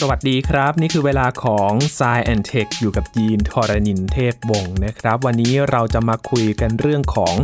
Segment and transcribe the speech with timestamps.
[0.00, 7.34] สวัสดีครับ นี่คือเวลาของ s ซแอนเทคอยู่กับยีนทรณินเทพวงศ์นะครับ วันนี้เราจะมาคุยกันเรื่องของ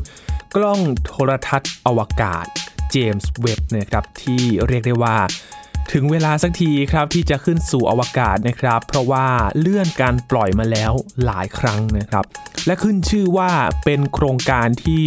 [0.56, 2.46] กล้องโทรทัศน์อวกาศ
[2.90, 5.16] เจมส์เว็บนะครับที่เรียกได้ว่า
[5.92, 9.26] ถึงเวลาสักทีครับที่จะขึ้นสู่อวกาศนะครับ เพราะว่า
[9.58, 10.92] เลื่อนการปล่อยมาแล้ว
[11.24, 12.24] หลายครั้งนะครับ
[12.66, 13.50] และขึ้นชื่อว่า
[13.84, 15.04] เป็นโครงการที่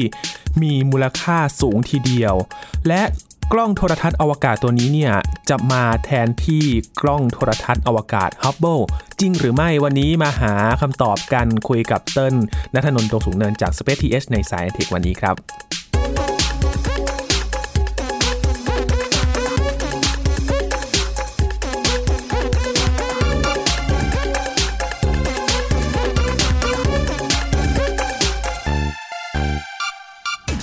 [0.62, 2.36] มีมูลค่าสูงทีเดียว
[2.88, 3.02] และ
[3.54, 5.14] กล้องโทรทัศน์อวกาศตัวนี้เนี่ย
[5.50, 6.64] จะมาแทนที่
[7.02, 8.80] กล้องโทรทัศน์อวกาศฮับเบิล
[9.20, 12.36] จริงหรือไม่วันนี้มาหาคำตอบกันคุยกับเติ้ล
[12.74, 15.36] นัทนนท์ตรงสูงเนินจาก Space TH ในสายเทควันนี้ครับ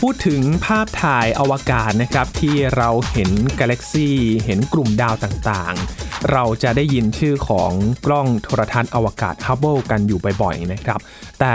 [0.06, 3.30] พูดถึงภาพถ่ายอวกาศนะครับที่เราเห็น
[3.60, 4.08] กาแล็กซี
[4.44, 7.72] เห็นกลุ่มดาวต่างๆ เราจะได้ยินชื่อของ
[8.06, 11.00] กล้องโทรทัศน์อวกาศฮับเบิลกันอยู่บ่อยๆนะครับ
[11.40, 11.54] แต่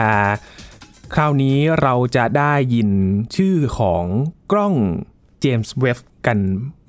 [1.14, 2.90] คราวนี้เราจะได้ยิน
[3.36, 4.06] ชื่อของ
[4.52, 4.76] กล้อง
[5.40, 6.40] เจมส์เว็บกัน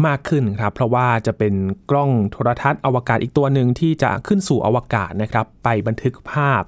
[0.06, 1.54] มากขึ้นครับ เพราะว่าจะเป็น
[1.90, 6.62] กล้องโทรทัศน์อวกาศอีกตัวหนึ่งที่จะขึ้นสู่อวกาศนะครับ ไปบันทึกภาพ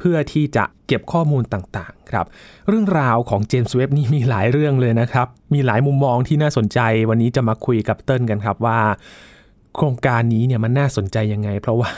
[0.00, 2.26] เพื่อที่จะเก็บข้อมูลต่างๆครับ
[2.68, 8.80] เรื่องราวของเจมส์เว็บนี่มีหลายเรื่องเลยนะครับ มีหลายมุมมองที่น่าสนใจ วันนี้จะมาคุยกับเติ้ลกันครับว่า
[9.76, 11.92] โครงการนี้เนี่ยมันน่าสนใจยังไง เพราะว่า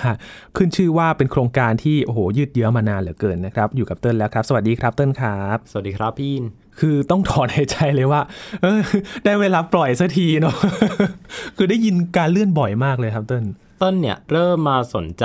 [0.56, 6.44] ขึ้นชื่อว่าเป็นโครงการที่โอ้โหยืดเยื้อมานานเหลือเกินนะครับ อยู่กับเติ้ลแล้วครับ สวัสดีครับเติ้ลครับ สวัสดีครับพี่ยิน
[6.80, 8.20] คือต้องถอนหายใจเลยว่า
[8.62, 8.80] เออ
[9.24, 10.56] ได้เวลาปล่อยสักทีเนาะ
[11.56, 13.44] คือได้ยินการเลื่อนบ่อยมากเลยครับเติ้ล
[13.82, 15.24] ต้นเนี่ยเริ่มมาสนใจ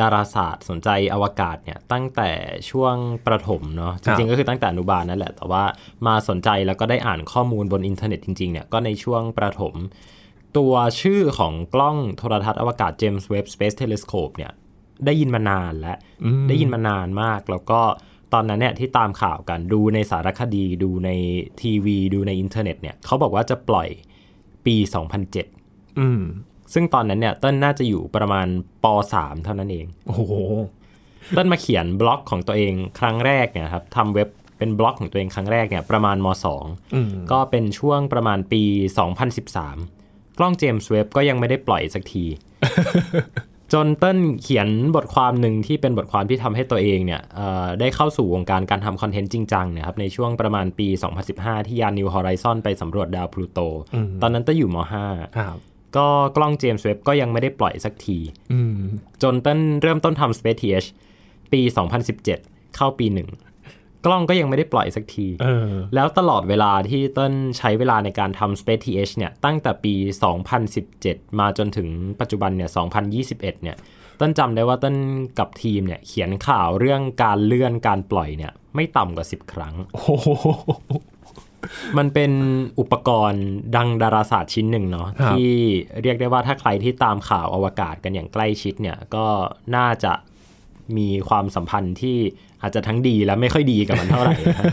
[0.00, 2.30] ดาราศาสตร์ สนใจอวกาศเนี่ยตั้งแต่
[2.70, 2.94] ช่วง
[3.26, 5.64] ประถมเนาะจริงๆก็คือตั้งแต่อนุบาลนั่นแหละ แต่ว่า
[6.06, 9.74] มาสนใจแล้วก็ได้อ่านข้อมูลบนอินเทอร์เน็ตจริงๆเนี่ยก็ในช่วงประถม
[10.56, 14.52] ตัวชื่อของกล้องโทรทัศน์อวกาศ James Webb Space Telescope เนี่ย
[15.06, 15.98] ได้ยินมานานแล้ว
[16.48, 17.80] ได้ยินมานานมากแล้วก็
[18.32, 21.10] ตอนนั้นเนี่ยที่ตามข่าวกันดูในสารคดีดูใน
[21.60, 23.88] ทีวี ดูในอินเทอร์เน็ตเนี่ยเขาบอกว่าจะปล่อย
[24.66, 24.76] ปี
[25.38, 26.22] 2007อืม
[26.74, 28.46] ซึ่งตอนนั้นเนี่ยเต้นน่าจะอยู่ประมาณ
[28.84, 30.32] ป .3 เท่านั้นเอง โอ้โห
[31.34, 36.28] เต้นมาเขียนบล็อกของตัวเองครั้งแรกเนี่ยครับทำเว็บเป็นบล็อกของตัวเองครั้งแรกเนี่ยประมาณม
[36.94, 38.62] อืม .2 ก็เป็นช่วงประมาณปี
[39.30, 42.24] 2013 กล้องเจมส์เว็บก็ยังไม่ได้ปล่อยสักที
[43.72, 50.88] จนเต้นเขียนบทความหนึ่งที่เป็นบทความที่ทำให้ตัวเองเนี่ยเอ่อได้เข้าสู่วงการการทำคอนเทนต์จริงจังเนะครับในช่วงประมาณปี
[51.28, 53.60] 2015 ที่ยาน New Horizon ไปสำรวจดาวพลูโต
[54.22, 54.76] ตอนนั้นเต้นอยู่ม
[55.08, 55.58] .5 ครับ
[55.96, 56.06] ก็
[56.36, 58.18] กล้องเจมส์เว็บก็ยังไม่ได้ปล่อยสักที
[58.52, 58.78] อืม
[59.22, 60.88] จนต้นเริ่มต้นทำ Space TH
[61.52, 61.60] ปี
[62.18, 63.28] 2017 เข้าปีหนึ่ง
[64.06, 69.94] กล้องก็ยังไม่ได้ปล่อยสักทีเออแล้วตลอดเวลาที่ต้นใช้เวลาในการทำ Space TH เนี่ย ตั้งแต่ปี
[70.66, 71.88] 2017 มาจนถึง
[72.20, 72.70] ปัจจุบันเนี่ย
[73.16, 73.76] 2021 เนี่ย
[74.20, 74.94] ต้นจำได้ว่าต้น
[75.38, 80.28] กับทีมเนี่ยเขียนข่าวเรื่องการเลื่อนการปล่อยเนี่ย ไม่ต่ำกว่า 10 ครั้งโอ้โห
[81.98, 82.32] มันเป็น
[82.80, 83.44] อุปกรณ์
[83.76, 85.54] ดังดาราศาสตร์ชิ้นหนึ่งเนาะครับที่
[86.02, 89.26] เรียกได้ว่าถ้าใครที่ตามข่าวอวกาศกันอย่างใกล้ชิดเนี่ยก็
[89.76, 90.12] น่าจะ
[90.96, 92.18] มีความสัมพันธ์ที่
[92.62, 94.64] อาจจะทั้งดีและไม่ค่อยดีกับมันเท่าไหร่นะ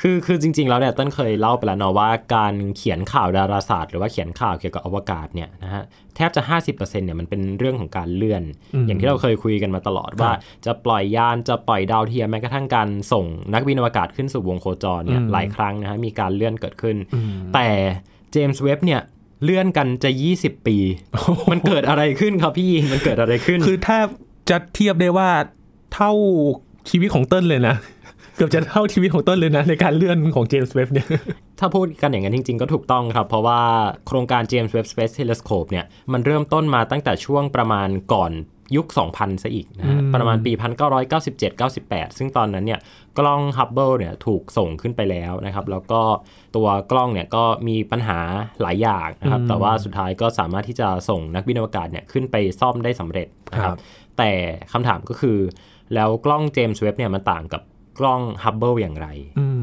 [0.00, 5.82] คือคือจริง ๆ แล้วเนี่ยต้นเคยเล่าไปแล้วเนาะว่าการเขียนข่าวดาราศาสตร์หรือว่าเขียนข่าวเกี่ยวกับอวกาศเนี่ยนะฮะ
[6.16, 8.42] แทบจะ 50%เนี่ยมันเป็นเรื่องของการเลื่อน
[8.86, 10.30] อย่างที่เราเคยคุยกันมาตลอดว่า
[10.66, 13.24] จะปล่อยยานจะปล่อยดาวเทียมแม้กระทั่งการส่ง
[13.54, 16.96] นักบินอวกาศขึ้นสู่วงโคจรเนี่ยหลายครั้งนะฮะมีการเลื่อนเกิดขึ้น
[17.54, 17.68] แต่
[18.32, 19.00] เจมส์เว็บเนี่ย
[19.44, 20.76] เลื่อนกันจะ 20 ปี
[21.50, 24.06] มันเกิดอะไรขึ้นครับพี่ยินมันเกิดอะไรขึ้น คือแทบ
[24.50, 25.30] จะเทียบได้ว่า
[25.94, 26.12] เท่า
[26.90, 27.76] ชีวิตของเติ้ลเลยนะ
[28.36, 31.06] เกือบจะเท่าชีวิตของเติ้ลเลยนะ ในการเลื่อนของเจมส์เว็บเนี่ย
[31.58, 33.60] ถ้าพูดกันอย่างนั้นจริง ๆ ก็ถูกต้องครับ เพราะว่า
[34.06, 38.32] โครงการ James Webb Space Telescope เนี่ยมันเริ่มต้นมาตั้งแต่ช่วงประมาณก่อน
[38.76, 38.86] ยุค
[39.16, 40.52] 2000 ซะอีกนะฮะประมาณปี
[41.34, 42.80] 1997-98 ซึ่งตอนนั้นเนี่ย
[43.18, 46.00] กล้อง Hubble เนี่ยถูกส่งขึ้นไปแล้วนะครับ แล้วก็
[46.56, 48.18] ตัวกล้องเนี่ยก็มีปัญหา
[48.62, 53.78] หลายอย่างนะครับ แต่ว่าสุดท้ายก็สามารถที่จะส่งนักบินอวกาศเนี่ยขึ้นไปซ่อมได้สำเร็จนะคครัรับบ
[54.18, 54.30] แต่
[54.72, 55.38] คำถามก็คือ
[55.94, 57.62] แล้วกล้อง James Webb เนี่ยมันต่างกับ
[57.98, 59.08] กล้อง Hubble อย่างไร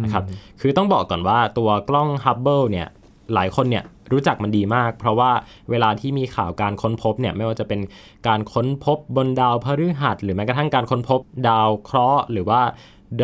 [0.04, 0.24] นะครับ
[0.62, 2.88] คือต้องบอกก่อนว่าตัวกล้อง Hubble เนี่ย
[3.34, 5.32] หลายคนเนี่ยรู้จักมันดีมาก เพราะว่า
[5.70, 7.80] เวลาที่มีข่าวการค้นพบเนี่ยไม่ว่าจะเป็น
[8.28, 11.20] การค้นพบบนดาวพฤหัส หรือแม้กระทั่งการค้นพบ
[11.50, 12.62] ดาวเคราะห์ หรือว่า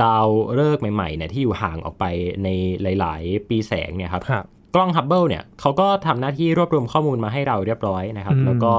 [0.02, 0.28] ดาว
[0.58, 2.06] ฤกษ์ใหม่ๆเนี่ยที่อยู่ห่างออกไป
[2.44, 2.48] ใน
[3.00, 4.46] หลาย ๆ ปีแสงเนี่ยครับครับ
[4.76, 8.74] กล้อง Hubble เนี่ยเขาก็ทำหน้าที่รวบรวมข้อมูลมาให้เราเรียบร้อยนะครับอืมแล้วก็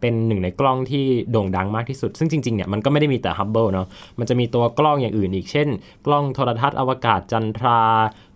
[0.00, 3.86] เป็นหนึ่งในกล้องที่โด่งดังมากที่สุด ซึ่งจริงๆเนี่ยมันก็ไม่ได้มีแต่ Hubble เนาะ
[4.18, 5.68] มันจะมีตัวกล้องอย่างอื่นอีกเช่น
[6.06, 7.80] กล้องโทรทัศน์อวกาศจันทรา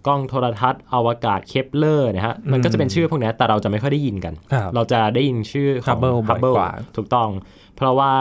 [0.07, 7.29] กล้องโทรทัศน์อวกาศเคปเลอร์นะฮะมันก็จะเป็นชื่อพวกนี้แต่เราจะไม่ค่อยได้ยินกันครับเราจะได้ยินชื่อของ Hubble บ่อยกว่าถูกต้อง
[7.77, 8.13] เพราะว่า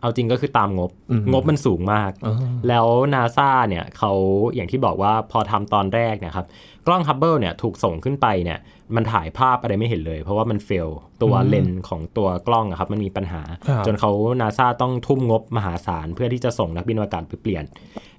[0.00, 2.34] เอาจริงก็คือตามงบอืมงบมันสูงมากอ๋อ
[2.68, 4.12] แล้วนาซาเนี่ยเขา
[4.54, 6.46] อย่างที่บอกว่าพอทำตอนแรกเนะครับ
[6.86, 8.58] กล้องฮับเบิลเนี่ยถูกส่งขึ้นไปเนี่ย
[8.96, 10.88] มันถ่ายภาพอะไรไม่เห็นเลย เพราะว่ามัน fail
[11.22, 14.10] ตัวเลนส์ของตัวกล้องอะครับมันมีปัญหาครับจนเขา
[14.40, 17.64] นาซาต้องทุ่มงบมหาศาล เพื่อที่จะส่งนักบินอวกาศไปเปลี่ยน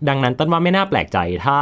[0.08, 1.58] ดังนั้นต้นว่าไม่น่าแปลกใจถ้า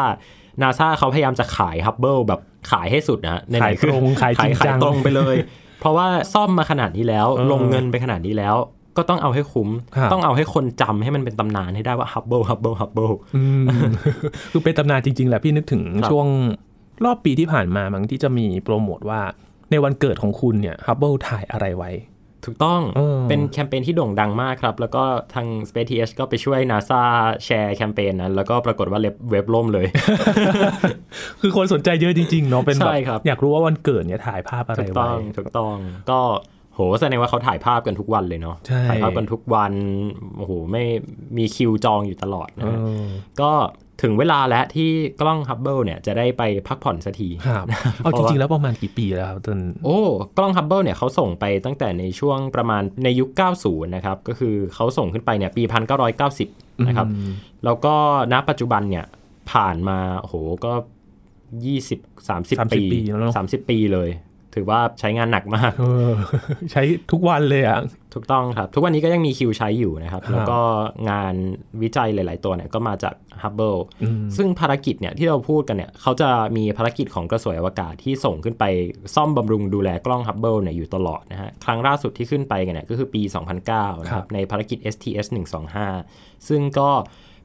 [0.61, 2.41] นาซาเขาพยายามจะขายฮับเบิลแบบ
[2.71, 5.35] ขายให้สุดนะฮะไหนๆขายตรงขายจริงขายจังตรงไปเลย
[5.79, 8.55] เพราะว่าซ่อมมาขนาดนี้แล้วเออลงเงินไปขนาดนี้แล้ว
[8.97, 13.63] ก็ต้องเอาให้คุ้มครับต้องเอาให้คนจำให้มันเป็นตำนานให้ได้ว่าฮับเบิลฮับเบิลฮับเบิลอืม
[14.51, 16.27] คือเป็นตำนานจริง ๆ แหละพี่นึกถึงครับช่วง
[17.05, 19.21] รอบปีที่ผ่านมามั้งที่จะมีโปรโมทว่า
[19.71, 21.91] ในวันเกิดของคุณเนี่ยฮับเบิลถ่ายอะไรไว้
[22.45, 25.03] ถูกต้องเออเป็นแคมเปญที่โด่งดังมากครับ แล้วก็
[25.33, 27.01] ทาง Space TH ก็ไปช่วย NASA
[27.45, 29.85] แชร์แคมเปญนั้น แล้วก็ปรากฏว่าเว็บเว็บล่มเลย
[31.41, 35.75] คือคนสนใจเยอะจริง ๆ เนาะเป็นแบบใช่ครับอยากรู้ว่าวันเกิดเนี่ยถ่ายภาพอะไรไว้ถูกต้องถูกต้อง
[36.11, 36.19] ก็
[36.77, 39.73] โหแสดงว่าเขาถ่ายภาพกันทุกวันเลยเนาะใช่ถ่ายภาพกันทุกวัน
[40.37, 40.83] โอ้โหไม่
[41.37, 42.87] มีคิวจองอยู่ตลอดเออนะฮะ
[43.41, 43.51] ก็
[44.01, 44.89] ถึงเวลาแล้วที่
[45.21, 47.65] กล้องฮับเบิลเนี่ยจะได้ไปพักผ่อนสักทีครับ
[48.03, 49.99] เอาจริงๆแล้วประมาณกี่ปีแล้วครับจนโอ้
[50.37, 53.29] กล้องฮับเบิลเนี่ยเขาส่งไปตั้งแต่ในช่วงประมาณในยุค
[53.61, 55.63] 90 นะครับ ก็คือเขาส่งขึ้นไปเนี่ยปี
[56.25, 57.07] 1990 นะครับ
[57.65, 57.93] แล้วก็
[58.33, 59.05] ณปัจจุบันเนี่ย
[59.51, 60.35] ผ่านมาโอ้โห
[60.65, 60.73] ก็
[61.55, 64.09] 20 30 30ปีปีแล้วเนอะ30 ปีเลย
[64.57, 66.13] ถือว่าใช้งานหนักมากเออ
[66.71, 67.79] ใช้ทุกวันเลยอะ
[68.13, 70.59] ถูกต้องครับ ทุกวันนี้ก็ยังมีคิวใช้อยู่นะครับครับแล้วก็
[71.09, 71.35] งาน
[71.81, 78.63] วิจัยหลาย ๆ ตัวเนี่ยก็มาจาก Hubble อืมซึ่งภารกิจเนี่ยที่เราพูดกันเนี่ยเขาจะมีภารกิจของกระสวยอวกาศที่ส่งขึ้นไป
[79.15, 83.21] ซ่อมบำรุงดูแลกล้อง Hubble เนี่ยอยู่ตลอดนะฮะครั้งล่าสุดที่ขึ้นไปกันเนี่ยก็คือปี
[83.63, 85.27] 2009 นะคครับในภารกิจ STS
[85.87, 86.89] 125 ซึ่งก็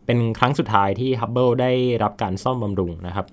[0.07, 1.73] เป็นครั้งสุดท้ายที่ Hubble ได้
[2.03, 3.27] รับการซ่อมบำรุงนะครับ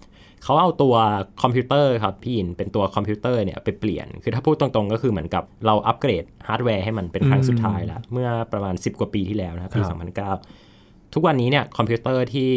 [0.43, 0.95] เขาเอาตัว
[1.41, 9.95] คอมพิวเตอร์ครับพี่อินเป็นตัวคอมพิวเตอร์เนี่ยไปเปลี่ยน คือถ้าพูดตรงๆ ก็คือเหมือนกับเราอัปเกรดฮาร์ดแวร์ให้มันเป็นครั้งสุดท้ายแล้วเมื่อประมาณ 10 กว่าปีที่แล้วนะครับปีครั
[10.37, 12.49] บ2009 ทุกวันนี้เนี่ยคอมพิวเตอร์ที่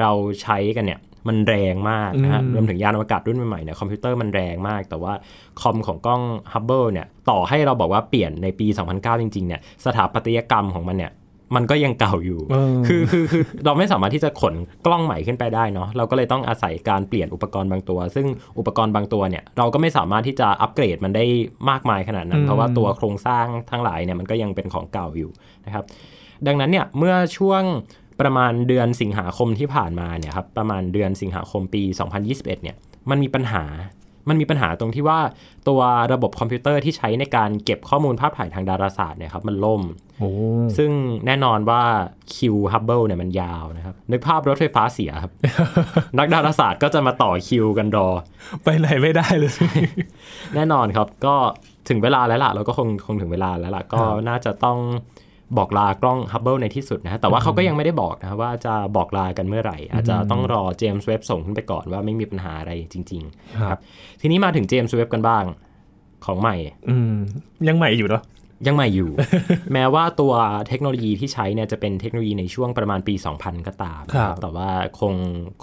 [0.00, 0.10] เรา
[0.42, 5.12] ใช้กันเนี่ยมันแรงมากนะฮะอืมรวมถึงยานอวกาศรุ่นใหม่ๆเนี่ยคอมพิวเตอร์มันแรงมาก แต่ว่า
[5.60, 6.22] คอมของกล้อง
[6.52, 11.12] Hubble เนี่ยต่อให้เราบอกว่าเปลี่ยนในปี 2009 จริงๆเนี่ยสถาปัตยกรรมของมันเนี่ย
[11.54, 14.54] มันก็ยังเก่าอยู่เออคือคือคือเราไม่สามารถที่จะขน
[14.86, 18.26] กล้องใหม่ขึ้นไปได้เนาะ เราก็เลยต้องอาศัยการเปลี่ยนอุปกรณ์บางตัว ซึ่ง
[18.58, 21.24] อุปกรณ์บางตัวเนี่ยเราก็ไม่สามารถที่จะอัปเกรดมันได้
[21.70, 25.30] มากมายขนาดนั้นอืมเพราะว่าตัวโครงสร้างทั้งหลายเนี่ยมันก็ยังเป็นของเก่าอยู่
[25.66, 25.84] นะครับ
[26.46, 27.62] ดังนั้นเนี่ยเมื่อช่วง
[28.20, 31.82] ประมาณเดือนสิงหาคมที่ผ่านมาเนี่ยครับประมาณเดือนสิงหาคมปี
[32.22, 32.76] 2021 เนี่ย
[33.10, 33.64] มันมีปัญหา
[34.28, 35.18] มันมีปัญหาตรงที่ว่า
[35.68, 35.80] ตัว
[36.12, 39.82] ระบบคอมพิวเตอร์ที่ใช้ในการเก็บข้อมูลภาพถ่ายทางดาราศาสตร์เนี่ยครับมันล่ม
[40.18, 40.30] โอ้
[40.76, 40.90] ซึ่ง
[41.26, 41.82] แน่นอนว่า
[42.34, 45.32] คิวฮับเบิลเนี่ยมันยาวนะครับ นึกภาพรถไฟฟ้าเสียครับ
[46.18, 48.08] นักดาราศาสตร์ก็จะมาต่อคิวกันรอ
[48.64, 49.54] ไปไหนไม่ได้เลย
[50.54, 51.34] แน่นอนครับก็
[51.88, 54.78] ถึงเวลาแล้วล่ะ เราก็คงคงถึงเวลาแล้วล่ะ ก็น่าจะต้อง
[55.58, 63.78] บอกลากล้องฮับเบิลในที่สุดนะฮะแต่ว่าเขาก็ยังไม่ได้บอกนะครับว่าจะบอกลากันเมื่อไหร่ อาจจะต้องรอ James Webb ส่งขึ้นไปก่อนว่าไม่มีปัญหาอะไรจริงๆครับ
[64.20, 65.44] ทีนี้มาถึง James Webb กันบ้าง
[66.24, 66.56] ของใหม่
[66.88, 67.14] อืม
[67.68, 68.22] ยังใหม่อยู่เนาะ
[68.66, 69.10] ยังใหม่อยู่
[69.72, 70.32] แม้ว่าตัว
[70.68, 74.68] เทคโนโลยีที่ใช้เนี่ยจะเป็นเทคโนโลยีในช่วงประมาณปี 2000 ก็ตามครับแต่ว่า
[75.00, 75.14] คง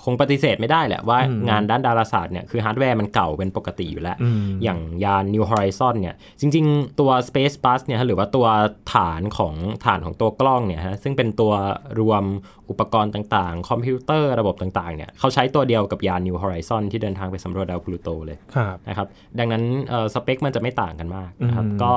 [0.03, 8.47] คงปฏิเสธไม่ได้แหละว่าอืมงานด้านดาราศาสตร์เนี่ยคือฮาร์ดแวร์มันเก่าเป็นปกติอยู่แล้วอืมอย่างยาน New Horizon เนี่ยจริง ๆ ตัว Space Bus เนี่ยฮะหรือว่าตัว
[8.93, 9.53] ฐานของ
[9.85, 11.53] ฐานของตัวกล้องเนี่ยฮะซึ่งเป็นตัว
[11.99, 12.23] รวม
[12.69, 19.07] อุปกรณ์ต่างๆ คอมพิวเตอร์ระบบต่างๆเนี่ยเขาใช้ตัวเดียวกับยาน New Horizon ที่เดินทางไปสำรวจดาวพลูโตเลยครับนะครับ
[19.39, 21.93] ดังนั้นเอ่อสเปคมันจะไม่ต่างกันมากนะครับอืมก็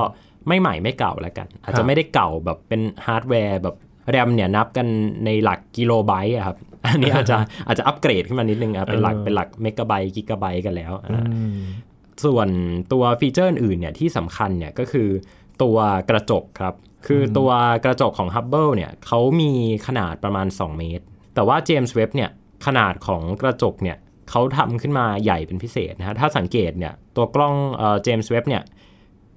[0.47, 3.75] ไม่ใหม่ไม่เก่าแล้วกัน ครับอาจจะไม่ได้เก่าแบบเป็นฮาร์ดแวร์แบบ
[4.09, 4.87] แรมเนี่ยนับกัน
[5.25, 7.37] ในหลักกิโลไบต์อะครับอันนี้อาจจะ
[7.67, 11.17] อาจจะอัปเกรดขึ้นมานิดนึงอะเป็นหลักเออเป็นหลักเมกะไบต์กิกะไบต์กันแล้วอะอื
[11.55, 11.57] ม
[12.25, 12.49] ส่วน
[12.91, 15.09] ตัวฟีเจอร์อื่นเนี่ยที่สำคัญเนี่ยก็คือ
[15.63, 15.77] ตัว
[16.09, 16.75] กระจกครับ
[17.07, 17.49] คืออตัว
[17.85, 19.51] กระจกของ Hubble เนี่ยเขามี
[19.87, 22.29] ขนาดประมาณ 2 เมตร แต่ว่า James Webb เนี่ย
[22.65, 23.97] ขนาดของกระจกเนี่ย
[24.29, 28.63] เขาทำขึ้นมาใหญ่เป็นพิเศษนะฮะถ้าสังเกตเนี่ยตัวกล้องเอ่อ James Webb เนี่ย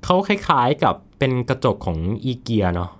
[0.04, 2.90] เขาคล้ายๆกับเป็นกระจกของอีเกียเนาะ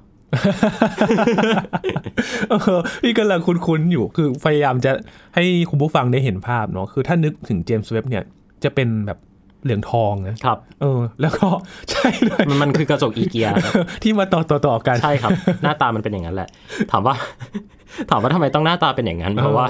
[2.50, 4.92] เออพี่กำลังคุ้นๆอยู่คือพยายามจะ
[5.34, 8.24] ให้คุณผู้ฟังได้เห็นภาพเนาะคือถ้านึกถึงเจมส์เว็บเนี่ย
[8.64, 9.18] จะเป็นแบบ
[9.64, 11.48] เหลืองทองนะครับ เออ แล้วก็
[11.90, 15.30] ใช่เลยมันมันคือกระจกอีเกียครับที่มาต่อต่อต่อกันใช่ครับ
[15.62, 16.48] หน้าตามันเป็นอย่างนั้นแหละ
[16.90, 17.14] ถามว่า
[18.10, 19.66] ถามว่าทำไมต้องหน้าตาเป็นอย่างนั้น เพราะว่า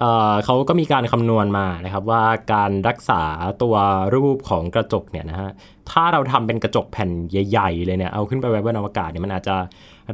[0.00, 2.22] เอ่อเขาก็มีการคำนวณมานะครับ ว่า
[2.52, 3.22] การรักษา
[3.62, 3.76] ตัว
[4.14, 5.50] รูปของกระจกเนี่ยนะฮะ
[5.90, 9.56] ถ้าเราทำเป็นกระจกแผ่นใหญ่ ๆ เลยเนี่ยเอาขึ้นไปไว้บนอวกาศเนี่ยมันอาจจะ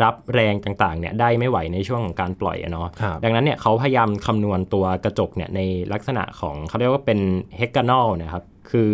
[0.03, 5.61] รับแรงต่างๆเนี่ยได้ไม่ไหวในช่วงของการปล่อยอะเนาะครับดังนั้นเนี่ยเขาพยายามคำนวณตัวกระจกเนี่ยใน
[5.93, 7.19] ลักษณะของเขาเรียกว่าเป็น
[7.57, 8.91] เฮก a น a ลนะครับคือ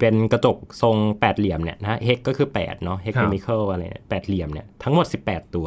[0.00, 5.66] เป็นกระจกทรงแปดเหลี่ยมเนี่ยนะเฮกก็คือ8เนาะเฮกครับเคมิคอลอะไรเนี่ยแปดเหลี่ยมเนี่ยทั้งหมด 18 ตัว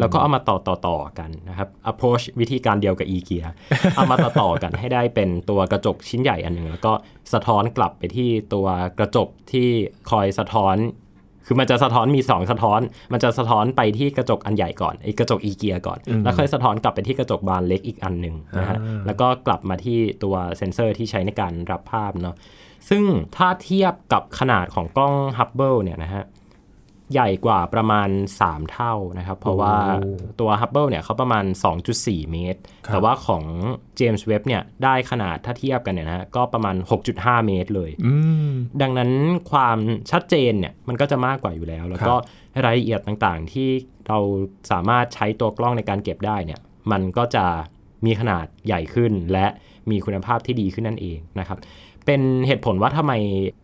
[0.00, 3.44] แล้วก็เอามาต่อต่อต่อกันนะครับ approach วิธีการเดียวกับ e เกีย
[3.96, 6.92] เอามาต่อต่อกันให้ได้เป็นตัวกระจกชิ้นใหญ่อันหนึ่งแล้วก็
[7.32, 8.66] สะท้อนกลับไปที่ตัว
[8.98, 9.68] กระจกที่
[10.10, 10.76] คอยสะท้อน
[11.46, 12.80] คือมันจะสะท้อนมี 2 สะท้อน
[13.12, 22.36] มันจะสะท้อนไปที่กระจกอันใหญ่ก่อนไอ้กระจกอีเกียก่อน แล้วค่อยสะท้อนกลับไปที่กระจกบานเล็กอีกอันหนึ่งนะฮะแล้วก็กลับมาที่ตัวเซ็นเซอร์ที่ใช้ในการรับภาพเนาะ
[22.88, 23.02] ซึ่ง
[23.36, 26.24] ถ้าเทียบกับขนาดของกล้องฮับเบิลเนี่ยนะฮะ
[27.12, 28.08] ใหญ่กว่าประมาณ
[28.40, 29.74] 3 เท่านะครับ เพราะว่า
[30.40, 31.44] ตัว Hubble เนี่ยเขาประมาณ
[31.88, 33.44] 2.4 เมตรครับแต่ว่าของ
[33.98, 36.76] James Webb เนี่ยได้ขนาดถ้าเทียบกันเนี่ยนะฮะก็ประมาณ
[37.10, 38.14] 6.5 เมตรเลยอื
[38.48, 38.50] ม
[38.82, 39.10] ดังนั้น
[39.50, 39.78] ความ
[40.10, 42.14] ชัดเจนเนี่ยมันก็จะมากกว่าอยู่แล้ว แล้วก็
[42.64, 43.68] รายละเอียดต่างๆ ที่
[44.08, 44.18] เรา
[44.70, 46.60] สามารถใช้ตัวกล้องในการเก็บได้เนี่ย
[46.92, 47.44] มันก็จะ
[48.06, 49.46] มีขนาดใหญ่ขึ้นและ
[49.90, 51.58] มีคุณภาพที่ดีขึ้นนั่นเองนะครับ
[52.06, 53.12] เป็นเหตุผลว่าทำไม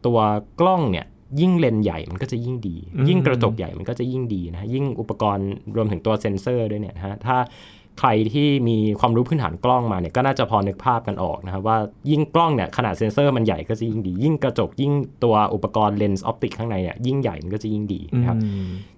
[0.07, 0.19] ตัว
[0.61, 1.07] กล้องเนี่ย
[1.41, 2.77] ยิ่งเลนส์ใหญ่มันก็จะยิ่งดี
[3.09, 7.37] ยิ่งกระจกใหญ่มันก็จะยิ่งดีนะฮะยิ่งอุปกรณ์รวมถึงตัวเซ็นเซอร์ด้วยเนี่ยนะฮะถ้า
[7.99, 11.79] ใครที่มีความรู้พื้นฐานกล้องมาเนี่ยก็น่าจะพอนึกภาพกันออกนะครับว่า
[12.11, 14.93] ยิ่งกล้องเนี่ยขนาดเซ็นเซอร์มันใหญ่ก็จะยิ่งดี ยิ่งกระจกยิ่ง
[15.25, 18.37] ตัวอุปกรณ์เลนส์ optic ข้างในอะยิ่งใหญ่มันก็จะยิ่งดีนะครับ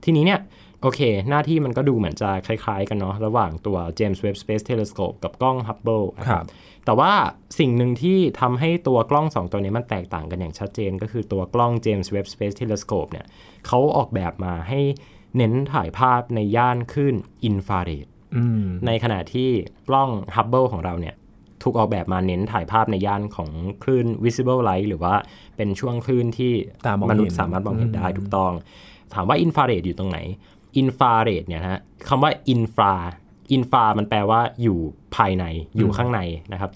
[0.05, 0.41] ทีนี้เนี่ย
[0.85, 1.01] โอเค
[1.31, 6.49] หน้าที่มันก็ดูเหมือนจะคล้ายๆ กันเนาะระหว่างตัว James Webb Space Telescope กับกล้อง Hubble นะคครัรับบ
[6.85, 7.13] แต่ว่า
[7.59, 13.27] สิ่งหนึ่งที่ทำให้ตัวกล้อง 2 ตัวนี้มันแตกต่างกันอย่างชัดเจน ก็คือตัวกล้อง James Webb Space Telescope เนี่ย
[13.67, 14.81] เขาออกแบบมาให้
[15.37, 19.51] เน้นถ่ายภาพในย่านคลื่นอินฟราเรดอืมในขณะที่
[19.89, 21.15] กล้อง Hubble ของเราเนี่ย
[21.63, 23.51] ถูกออกแบบมาเน้นถ่ายภาพในย่านของ
[23.83, 25.15] คลื่น visible light หรือว่า
[25.57, 26.53] เป็นช่วงคลื่นที่
[26.87, 28.53] ตามองมเห็นนุษย์สามารถมองเห็นได้ถูกต้อง
[29.15, 30.19] ถามว่าอินฟราเรดอยู่ตรงไหน
[30.77, 34.79] อินฟราเรดเนี่ยนะฮะคำว่า infra infra มันแปลว่าอยู่
[35.17, 35.45] ภายใน
[35.77, 36.21] อยู่ข้างใน
[36.53, 36.71] นะครับ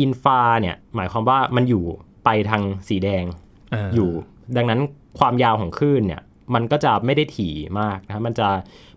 [0.00, 1.84] infra เนี่ยหมายความว่ามันอยู่
[2.24, 4.10] ไปทางสีแดงอยู่
[4.56, 4.80] ดังนั้น
[5.18, 6.22] ความยาวของคลื่นเนี่ย
[6.54, 8.48] มันก็จะไม่ได้ถี่มากนะครับมันจะ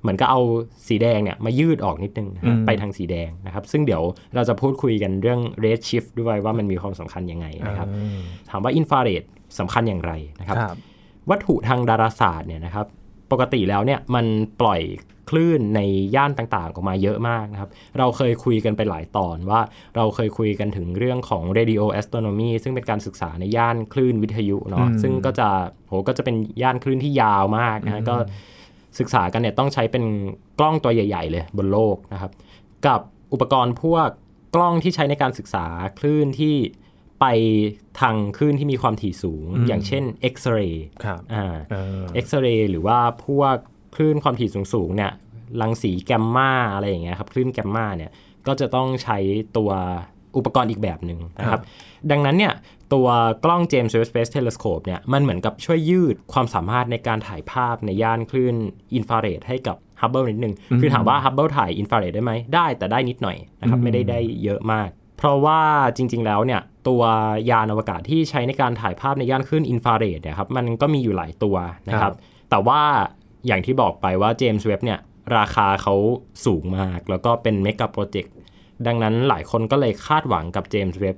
[0.02, 0.42] เหมือนกับเอา
[0.88, 4.04] สีแดงเนี่ยมายืดออกนิดนึงนะฮะไปทางสีแดงนะครับ ซึ่งเดี๋ยว
[4.36, 7.88] เราจะพูดคุยกันเรื่อง red shift ด้วยว่ามันมีความสำคัญยังไงนะครับ
[8.50, 9.24] ถามว่าอินฟราเรด
[9.60, 10.78] สำคัญอย่างไรนะครับครับ
[11.30, 12.86] วัตถุทางดาราศาสตร์เนี่ยนะครับ
[13.32, 14.26] ปกติแล้วเนี่ยมัน
[14.62, 14.82] ปล่อย
[15.30, 15.82] คลื่นใน
[16.16, 19.62] ย่านต่างๆออกมาเยอะมากนะครับ เราเคยคุยกันไปหลายตอนว่า
[19.96, 25.50] เราเคยคุยกันถึงเรื่องของ radio astronomy ซึ่งเป็นการศึกษาในย่านคลื่นวิทยุเนาะอืมซึ่งก็จะ
[25.88, 28.16] โหก็จะเป็นย่านคลื่นที่ยาวมากนะฮะก็
[29.00, 30.04] ศึกษากันเนี่ยต้องใช้เป็น
[30.60, 32.32] กล้องตัวใหญ่ ๆ เลยบนโลกนะครับ
[32.88, 33.00] กับ
[33.34, 34.10] อุปกรณ์พวก
[34.56, 35.66] กล้องที่ใช้ในการศึกษา
[36.00, 36.56] คลื่นที่
[37.20, 37.26] ไป
[38.00, 43.56] ทางคลื่นที่มีความถี่สูง อย่างเช่นเอ็กซเรย์ครับอ่าเออเอ็กซเรย์หรือว่าพวก
[43.96, 45.12] คลื่นความถี่สูงๆเนี่ย
[45.62, 48.12] รังสีแกมมาอะไรอย่างเงี้ยครับคลื่นแกมมาเนี่ย
[48.48, 49.18] ก็จะต้องใช้
[49.58, 49.72] ตัว
[50.38, 51.62] อุปกรณ์อีกแบบหนึ่งนะครับ
[52.12, 52.54] ดังนั้นเนี่ย
[52.94, 53.08] ตัว
[53.46, 58.56] กล้อง James Webb Space Telescope เนี่ยมันเหมือนกับช่วยยืดความสามารถในการถ่ายภาพในย่านคลื่น
[58.96, 65.62] อินฟราเรดให้กับ Hubble นิดนึง คือถามว่า Hubble ถ่ายอินฟราเรดได้ไหมได้แต่ได้นิดหน่อยนะครับ ไม่ได้ได้เยอะมาก เพราะว่า
[65.98, 67.04] จริงๆแล้วเนี่ยตัว
[67.50, 71.56] ยานอวกาศที่ใช้ในการถ่ายภาพในย่านคลื่นอินฟราเรดเนี่ยครับมันก็มีอยู่หลายตัว
[71.90, 72.16] นะคครัรับบ
[72.50, 72.82] แต่ว่า
[73.48, 75.00] อย่างที่บอกไปว่า James Webb เนี่ย
[75.38, 75.96] ราคาเขา
[76.46, 78.34] สูงมาก แล้วก็เป็นเมกะโปรเจกต์
[78.88, 81.18] ดังนั้นหลายคนก็เลยคาดหวังกับ James Webb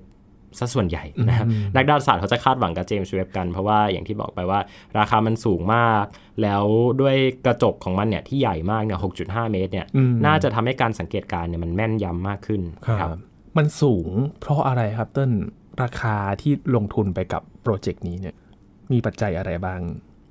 [0.59, 4.59] ซะส่วนใหญ่นะครับนักดาราศาสตร์เขาจะคาดหวังกับเจมส์เว็บกันเพราะว่าอย่างที่บอกไปว่า
[4.99, 6.05] ราคามันสูงมาก
[6.41, 6.63] แล้ว
[7.01, 12.61] ด้วยกระจกของมันเนี่ยที่ใหญ่มากเนี่ย 6.5 เมตรเนี่ยอืมน่าจะทำให้การสังเกตการณ์เนี่ยมันแม่นยำมากขึ้น
[12.99, 13.09] ครับ
[13.57, 14.09] มันสูง
[14.39, 15.31] เพราะอะไรครับเต้น
[15.83, 18.35] ราคาที่ลงทุนไปกับโปรเจกต์นี้เนี่ย
[18.91, 19.81] มีปัจจัยอะไรบ้าง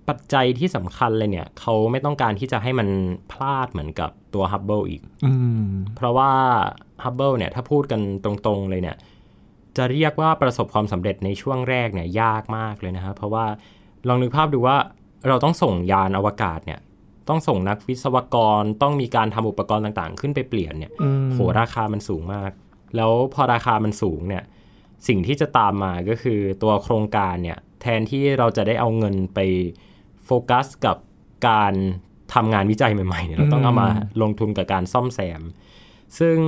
[0.09, 2.89] ปัจจัยที่สำคัญเลยเนี่ย เขาไม่ต้องการที่จะให้มัน
[3.33, 5.33] พลาดเหมือนกับตัว Hubble อีกอื
[5.67, 6.33] มเพราะว่า
[7.05, 8.97] Hubble เนี่ย ถ้าพูดกันตรงๆเลยเนี่ย
[9.77, 13.47] จะเรียกว่าประสบความสำเร็จในช่วงแรกเนี่ยยากมากเลยนะครับเพราะว่า
[14.09, 14.77] ลองนึกภาพดูว่า
[15.29, 16.81] เราต้องส่งยานอวกาศเนี่ย
[17.29, 22.51] ต้องส่งนักวิศวกรต้องมีการทำอุปกรณ์ต่างๆ ขึ้นไปเปลี่ยนเนี่ยอืมโหราคามันสูงมาก
[22.97, 24.45] แล้วพอราคามันสูงเนี่ย
[25.09, 29.39] สิ่งที่จะตามมาก็คือตัวโครงการเนี่ยแทนที่เราจะได้เอาเงินไป
[30.25, 30.97] โฟกัสกับ
[31.49, 31.75] การ
[32.35, 33.89] ทำงานวิจัยใหม่ๆเนี่ยเราต้องเอามา
[34.23, 35.43] ลงทุนกับการซ่อมแซม
[36.19, 36.39] ซึ่ง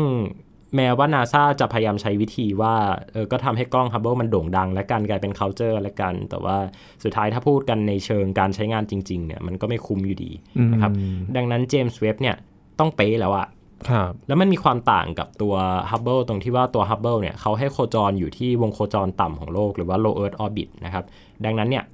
[0.76, 2.75] แม้ว่านาซาจะพยายามใช้วิธีว่า
[3.12, 6.57] เออก็ทำให้กล้อง Hubble มันโด่งดัง และกันกลายเป็น culture และกัน แต่ว่า
[7.04, 10.33] สุดท้ายถ้าพูดกันในเชิงการใช้งานจริง ๆ เนี่ย มันก็ไม่คุ้มอยู่ดี
[10.73, 10.92] นะครับ
[11.37, 12.37] ดังนั้นเจมส์เว็บเนี่ย
[12.78, 13.47] ต้องเป๊ะแล้วอะ
[13.90, 15.54] ครับแล้วมันมีความต่างกับตัว
[15.90, 21.04] Hubble ตรงที่ว่าตัว Hubble เนี่ยเขาให้โคจรอยู่ที่วงโคจรต่ำของโลกหรือว่า low earth orbit นะครับ
[21.44, 21.85] ดังนั้นเนี่ย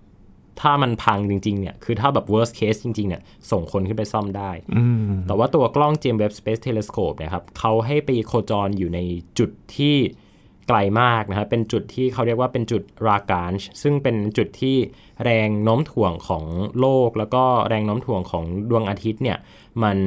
[0.60, 8.98] ถ้ามันพังจริงๆเนี่ย คือถ้าแบบ worst case จริงๆเนี่ย ส่งคนขึ้นไปซ่อมได้อืมแต่ว่าตัวกล้อง James Webb Space Telescope เนะครับเขาให้ไปโคจรอยู่ใน
[9.38, 9.96] จุดที่
[10.68, 14.76] ไกลมากนะครับ เป็นจุดที่เขาเรียกว่าเป็นจุดรากานช์ซึ่งเป็นจุดที่
[15.24, 16.44] แรงโน้มถ่วงของ
[16.80, 19.38] โลก แล้วก็แรงโน้มถ่วงของดวงอาทิตย์เนี่ย
[19.83, 19.99] มัน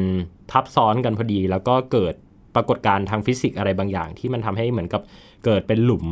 [0.52, 2.14] ทับซ้อนกันพอดี แล้วก็เกิด
[2.56, 5.02] ปรากฏการณ์ทางฟิสิกส์อะไรบางอย่าง ที่มันทำให้เหมือนกับ
[5.46, 6.08] เกิดเป็นหลุม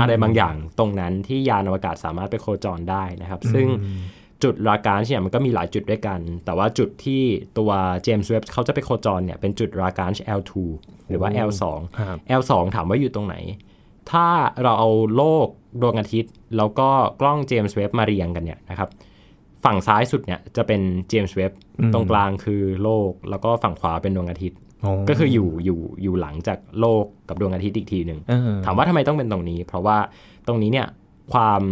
[0.00, 3.66] อะไรบางอย่าง ตรงนั้นที่ยานอวกาศสามารถไปโคจรได้นะครับ ซึ่ง
[4.42, 7.22] จุดรากานช์เนี่ยมันก็มีหลายจุดด้วยกัน แต่ว่าจุดที่
[7.58, 7.70] ตัว
[8.02, 10.52] เจมส์เว็บเขาจะไปโคจรเนี่ยเป็นจุดรากานช์ L2
[11.08, 11.62] หรือว่า L2
[12.08, 13.36] ครับ L2 ถามว่าอยู่ตรงไหน
[14.10, 14.26] ถ้า
[14.62, 15.46] เราเอาโลก
[15.82, 16.88] ดวงอาทิตย์ แล้วก็
[17.20, 18.88] กล้องเจมส์เว็บมาเรียงกันเนี่ยนะครับ
[19.66, 21.52] ฝั่งซ้ายสุดเนี่ยจะเป็นเจมส์เว็บ
[21.94, 24.58] ตรงกลางคือโลก แล้วก็ฝั่งขวาเป็นดวงอาทิตย์
[25.08, 29.98] ก็คืออยู่อยู่อยู่หลังจากโลกกับดวงอาทิตย์อีกทีหนึ่งเออถามว่าทำไมต้องเป็นตรงนี้ เพราะว่า
[30.46, 30.86] ตรงนี้เนี่ย
[31.32, 31.62] ความ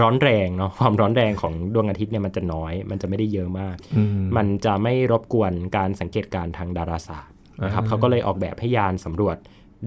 [0.00, 9.36] ร้อนแรงเนาะความร้อนแรงของดวงอาทิตย์เนี่ยมันจะน้อย มันจะไม่ได้เยอะมากอืมมันจะไม่รบกวนการสังเกตการณ์ทางดาราศาสตร์นะครับเขาก็เลยออกแบบให้ยานสำรวจ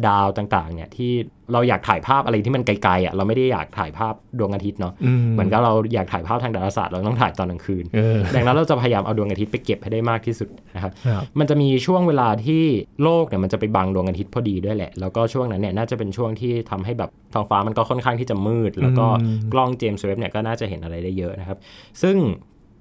[0.07, 1.11] ดาวต่างๆ เนี่ยที่
[1.53, 12.63] เราอยากถ่ายภาพอะไรที่มันไกลๆอะเราไม่ได้อยากถ่ายภาพดวงอาทิตย์เนาะอืมเหมือนกับเราอยากถ่ายภาพทางดาราศาสตร์เราต้องถ่ายตอนกลางคืนเออดังนั้นเราจะพยายามเอาดวงอาทิตย์ไปเก็บให้ได้มากที่สุดนะครับครับมันจะมีช่วงเวลาที่
[13.03, 19.07] โลกเนี่ยมันจะไปบังดวงอาทิตย์พอดีด้วยแหละ แล้วก็ช่วงนั้นเนี่ยน่าจะเป็นช่วงที่ทำให้แบบท้องฟ้ามันก็ค่อนข้างที่จะมืด แล้วก็
[19.53, 21.57] กล้องเจมส์เว็บเนี่ยก็น่าจะเห็นอะไรได้เยอะนะครับ
[22.01, 22.17] ซึ่ง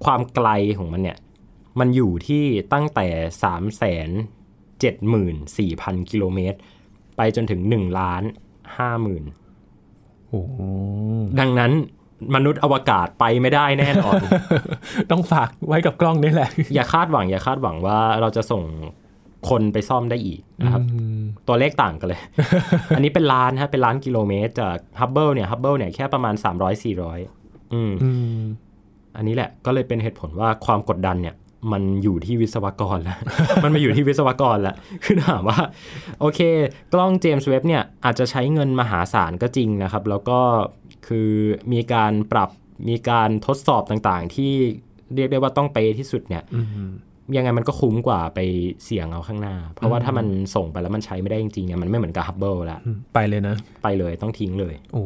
[0.05, 1.17] ความไกลของมันเนี่ย
[1.79, 2.43] มันอยู่ที่
[2.73, 3.07] ตั้งแต่
[3.43, 3.51] 3
[3.81, 3.83] 7 4
[4.83, 5.15] 0
[5.55, 6.57] 0 0 กิโลเมตร
[7.17, 8.23] ไปจนถึง1ล้าน
[8.77, 10.57] 5 0,000โอ้โห
[11.39, 11.71] ดังนั้น
[12.35, 14.21] มนุษย์อวกาศไปไม่ได้แน่นอน
[15.11, 18.63] ต้องฝากไว้กับกล้องนี่แหละ อย่าคาดหวัง อย่าคาดหวังว่าเราจะส่ง
[19.49, 20.83] คนไปซ่อมได้อีกนะครับ
[21.47, 22.21] ตัวเลขต่างกันเลย
[22.95, 26.35] อันนี้เป็นล้านฮะเป็นล้านกิโลเมตร จาก Hubble เนี่ย Hubble เนี่ยแค่ประมาณ
[26.83, 28.41] 300-400อืมอืม
[29.15, 31.35] อันนี้แหละก็เลยเป็นเหตุผลว่าความกดดันเนี่ย
[31.71, 33.19] มันอยู่ที่วิศวกรแล้ว
[33.63, 35.59] มันมาอยู่ที่วิศวกรแล้ว คือถามว่า
[36.19, 36.39] โอเค
[36.93, 40.39] กล้อง James Webb เนี่ย อาจจะใช้เงินมหาศาลก็จริงนะครับ แล้วก็
[41.07, 41.31] คือ
[41.73, 42.49] มีการปรับ
[42.89, 44.51] มีการทดสอบต่างๆ ที่
[45.15, 46.89] เรียกได้ว่าต้องเปย์ที่สุดเนี่ยอืม
[47.35, 48.39] ยังไงมันก็คุ้มกว่าไป
[48.83, 55.03] เสี่ยงเอาข้างหน้า เพราะว่าถ้ามันส่งไปแล้วมันใช้ไม่ได้จริงๆเนี่ยมันไม่เหมือนกับฮับเบิลละอืมไปเลยนะ ไปเลยต้องทิ้งเลย โอ้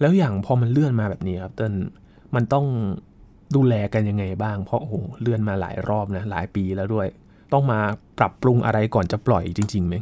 [0.00, 1.72] แล้วอย่างพอมันเลื่อนมาแบบนี้ครับเติ้ล
[2.34, 2.66] มันต้อง
[3.56, 7.08] ดูแลกันยังไงบ้าง เพราะโอ้โหเลื่อนมาหลายรอบนะหลายปีแล้วด้วย
[7.52, 7.80] ต้องมา
[8.18, 9.94] ปรับปรุงอะไรก่อนจะปล่อยจริงๆไหม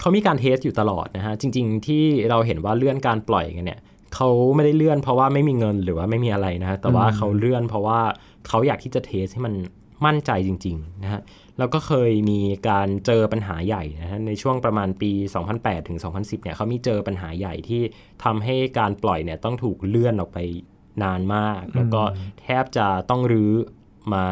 [0.00, 3.80] เขามีการเทสอยู่ตลอดนะฮะจริง ๆ ที่เราเห็นว่าเลื่อนการปล่อยกันเนี่ย
[4.14, 8.00] เขาไม่ได้เลื่อนเพราะว่าไม่มีเงินหรือว่าไม่มีอะไรนะฮะแต่ว่าเขาเลื่อนเพราะว่า
[8.48, 9.54] เขาอยากที่จะเทสให้มัน
[10.06, 11.20] มั่นใจจริงๆนะฮะ
[11.58, 15.10] แล้วก็เคยมีการเจอปัญหาใหญ่นะฮะในช่วงประมาณปี
[15.50, 17.82] 2008 ถึง 2010 เนี่ยเขามีเจอปัญหาใหญ่ที่
[18.24, 20.38] ทำให้การปล่อยเนี่ยต้องถูกเลื่อนออกไป
[21.02, 22.02] นานมาก แล้วก็
[22.40, 23.52] แทบจะต้องรื้อ
[24.14, 24.26] มา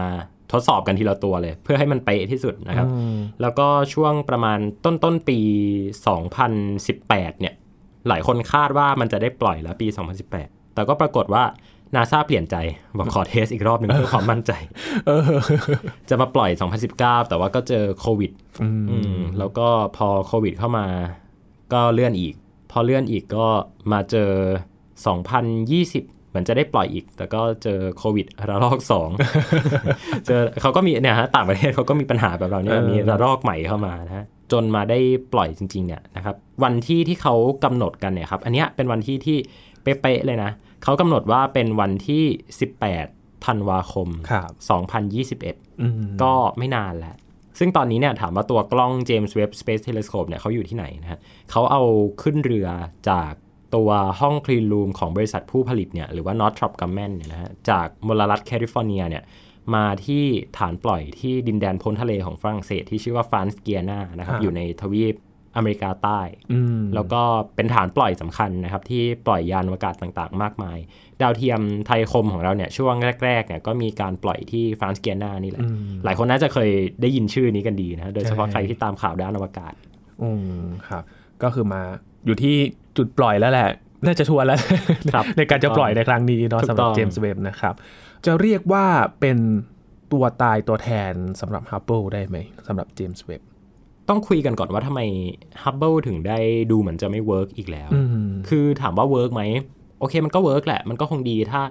[0.53, 5.38] ทดสอบกันทีละตัวเลย เพื่อให้มันเป๊ะที่สุดนะครับอืมแล้วก็ช่วงประมาณต้นต้นๆปี
[6.20, 7.55] 2018 เนี่ย
[8.09, 9.87] หลายคนคาดว่ามันจะได้ปล่อยแล้วปี
[10.31, 11.44] 2018 แต่ก็ปรากฏว่า
[11.94, 12.57] นาซาเปลี่ยนใจ
[12.98, 14.53] บอกขอเทสอีกรอบหนึ่งเพื่อความมั่นใจ
[15.07, 15.22] เออ
[16.09, 16.50] จะมาปล่อย
[16.90, 18.31] 2019 แต่ว่าก็เจอโควิด
[18.62, 20.87] อืมอืมแล้วก็พอโควิดเข้ามา
[21.72, 22.35] ก็เลื่อนอีก
[22.70, 23.46] พอเลื่อนอีกก็
[23.92, 24.31] มาเจอ
[25.11, 29.11] 2020 เหมือนจะได้ปล่อยอีก แต่ก็เจอโควิดระลอกสอง
[30.27, 34.99] เจอเขาก็มีเนี่ยฮะต่างประเทศเขาก็มีปัญหาแบบเราเนี่ยเออมีระลอกใหม่เข้ามานะฮะจนมาได้
[35.33, 39.37] ปล่อยจริงๆเนี่ยนะครับวันที่ที่เขากำหนดกันเนี่ยครับอันเนี้ยเป็นวันที่ที่
[39.83, 40.51] เป๊ะๆเลยนะ
[40.85, 42.25] เขากำหนดว่าเป็นวันที่
[42.85, 44.51] 18ธันวาคมครับ
[45.40, 45.92] 2021อืม
[46.23, 47.16] ก็ไม่นานแล้ว
[47.59, 51.20] ซึ่งตอนนี้เนี่ยถามว่าตัวกล้อง James Webb Space Telescope เนี่ยเขาอยู่ที่ไหนนะฮะ
[51.51, 51.83] เขาเอา
[52.23, 52.68] ขึ้นเรือ
[53.11, 53.33] จาก
[53.75, 59.25] ตัวห้องคลีนรูมของบริษัทผู้ผลิตเนี่ยหรือว่า Northrop Grumman เนี่ยนะฮะจากมลรัฐแคลิฟอร์เนียเนี่ย
[59.75, 60.25] มาที่
[60.59, 65.15] ฐานปล่อยที่ดินแดนพ้นทะเลของฝรั่งเศสที่ชื่อว่าฟรานซ์เกียนานะครับอยู่ในทวีป
[65.57, 66.21] อเมริกาใต้
[66.53, 67.23] อืมแล้วก็
[67.57, 70.79] เป็นฐานปล่อยสำคัญนะครับ ที่ปล่อยยานอวกาศต่างๆ มากมาย
[71.23, 76.71] ดาวเทียมไทยคมของเราเนี่ยช่วงแรกๆเนี่ยก็มีการปล่อยที่ฟรานซ์เกียนานี่แหละอืมหลายคนน่าจะเคย
[77.03, 79.75] ได้ยินชื่อนี้กันดีนะโดยเฉพาะใช่ใครที่ตามข่าวด้านอวกาศ
[80.23, 81.05] อืมครับ
[81.43, 81.83] ก็คือมา
[82.27, 82.57] อยู่ที่
[82.97, 83.69] จุดปล่อยแล้วแหละ
[84.07, 84.59] น่าจะชัวร์แล้ว
[85.13, 87.75] ครับในการจะปล่อยในครั้งนี้เนาะถูกสำหรับต้อง James Webb นะครับ
[88.27, 88.87] จะเรียกว่า
[89.21, 89.39] เป็น
[90.13, 92.37] ตัวตายตัวแทนสำหรับ Hubble ได้ไหม
[92.69, 93.40] สำหรับ James Webb
[94.09, 95.01] ต้องคุยกันก่อนว่าทำไม
[95.63, 96.39] Hubble ถึงได้
[96.71, 99.43] ดูเหมือนจะไม่ work อีกแล้วอืมคือถามว่า work ไหม
[99.99, 101.63] โอเคมันก็ work แหละ มันก็คงดีถ้า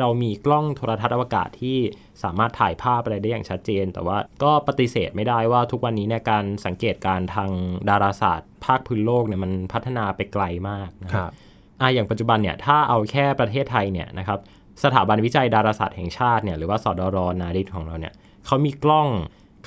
[0.00, 1.78] เรามีกล้องโทรทรรศน์อวกาศที่
[2.22, 7.50] สามารถถ่ายภาพอะไรได้อย่างชัดเจน แต่ว่าก็ปฏิเสธไม่ได้ว่าทุกวันนี้เนี่ยการสังเกตการทาง
[7.88, 11.32] ดาราศาสตร์ ภาคพื้นโลกเนี่ยมันพัฒนาไปไกลมากนะครับ
[11.80, 14.38] อะอย่างปัจจุบันเนี่ยถ้าเอาแค่ประเทศไทยเนี่ยนะครับ
[14.84, 18.14] สถาบันวิจัยดาราศาสตร์แห่งชาติเนี่ยหรือว่าสดร NARIT ของเราเนี่ย
[18.46, 19.08] เขามีกล้อง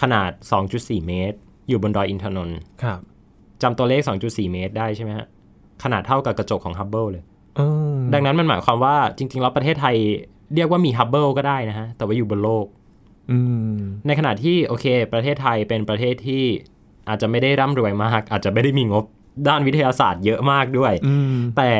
[0.01, 0.31] ขนาด
[0.69, 1.37] 2.4 เมตร
[1.69, 2.99] อยู่บนดอยอินทนนท์ครับ
[3.63, 5.27] จำตัวเลข 2.4 เมตรได้ใช่ไหมฮะ
[5.83, 7.38] ขนาดเท่ากับกระจกของ Hubble เลยเออ
[8.13, 9.95] ดังนั้นมันหมายความว่าจริง ๆ แล้วประเทศไทย
[10.55, 12.65] เรียกว่ามี Hubble ก็ได้นะฮะ แต่ว่าอยู่บนโลก
[13.31, 13.39] อื
[13.73, 13.75] ม
[14.07, 16.43] ในขณะที่โอเค ประเทศไทยเป็นประเทศที่
[17.09, 19.05] อาจจะไม่ได้ร่ำรวยมาก อาจจะไม่ได้มีงบ
[19.47, 21.71] ด้านวิทยาศาสตร์เยอะมากด้วยอืมแต่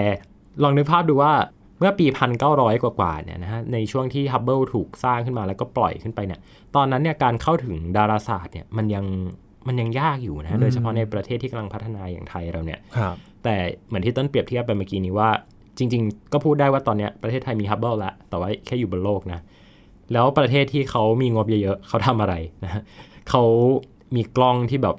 [0.64, 1.34] ลองนึกภาพดูว่า
[1.80, 2.08] เมื่อปี
[2.46, 6.40] 1900 กว่าๆเนี่ยนะฮะในช่วงที่ฮับเบิลถูกสร้างขึ้นมาแล้วก็ปล่อยขึ้นไปเนี่ย
[6.76, 9.06] ตอนนั้นเนี่ยการเข้าถึงดาราศาสตร์เนี่ยมันยัง
[9.68, 13.56] มันยังยากอยู่นะฮะโดยเฉพาะในประเทศที่กำลังพัฒนาอย่างไทยเราเนี่ยครับแต่
[13.88, 15.30] เหมือนที่ต้นเปรียบเทียบไปเมื่อกี้นี้ว่า
[15.80, 19.40] จริง ๆ ก็พูดได้ว่าตอนเนี้ยประเทศไทยมีฮับเบิลแล้วแต่ว่าแค่อยู่บนโลกนะ
[20.14, 22.82] แล้วประเทศที่เขามีงบเยอะๆเขาทำอะไรนะฮะ
[23.30, 23.44] เขา
[24.16, 24.96] มีกล้องที่แบบ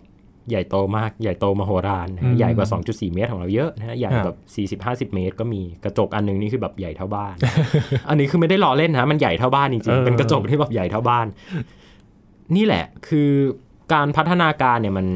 [0.51, 4.37] ใหญ่โตมากใหญ่โตมโหฬารนะฮะใหญ่กว่า 2.4 เมตรของเราเยอะนะฮะใหญ่แบบ
[5.11, 7.35] 40-50 เมตร ก็มีกระจกอันหนึงนี่คือแบบใหญ่เท่าบ้าน
[8.09, 11.27] อันนี้คือไม่ได้ล้อเล่นนะมันใหญ่เท่าบ้านจริงๆเป็นกระจกที่แบบใหญ่เท่าบ้าน
[12.57, 13.31] นี่แหละคือ
[13.93, 15.07] การพัฒนาการเนี่ยมัน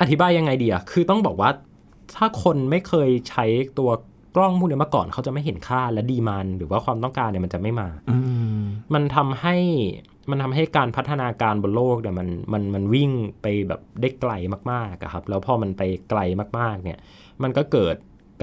[0.00, 1.50] อธิบายยังไงดีอะคือต้องบอกว่า
[2.16, 3.44] ถ้าคนไม่เคยใช้
[3.78, 3.90] ตัว
[4.36, 8.18] กล้องพวกเนี้ยมาก่อนเขาจะไม่เห็นค่าและดีมันหรือว่าความต้องการเนี่ยมันจะไม่มาอื
[8.56, 9.56] มันทำให้
[10.30, 13.10] มันทำให้การพัฒนาการบนโลกเนี่ยมันมันมันวิ่ง
[13.42, 14.32] ไปแบบได้ไกล
[14.72, 16.20] มากๆอะครับแล้วพอมันไปไกล
[16.58, 16.98] มากๆเนี่ย
[17.42, 17.96] มันก็เกิด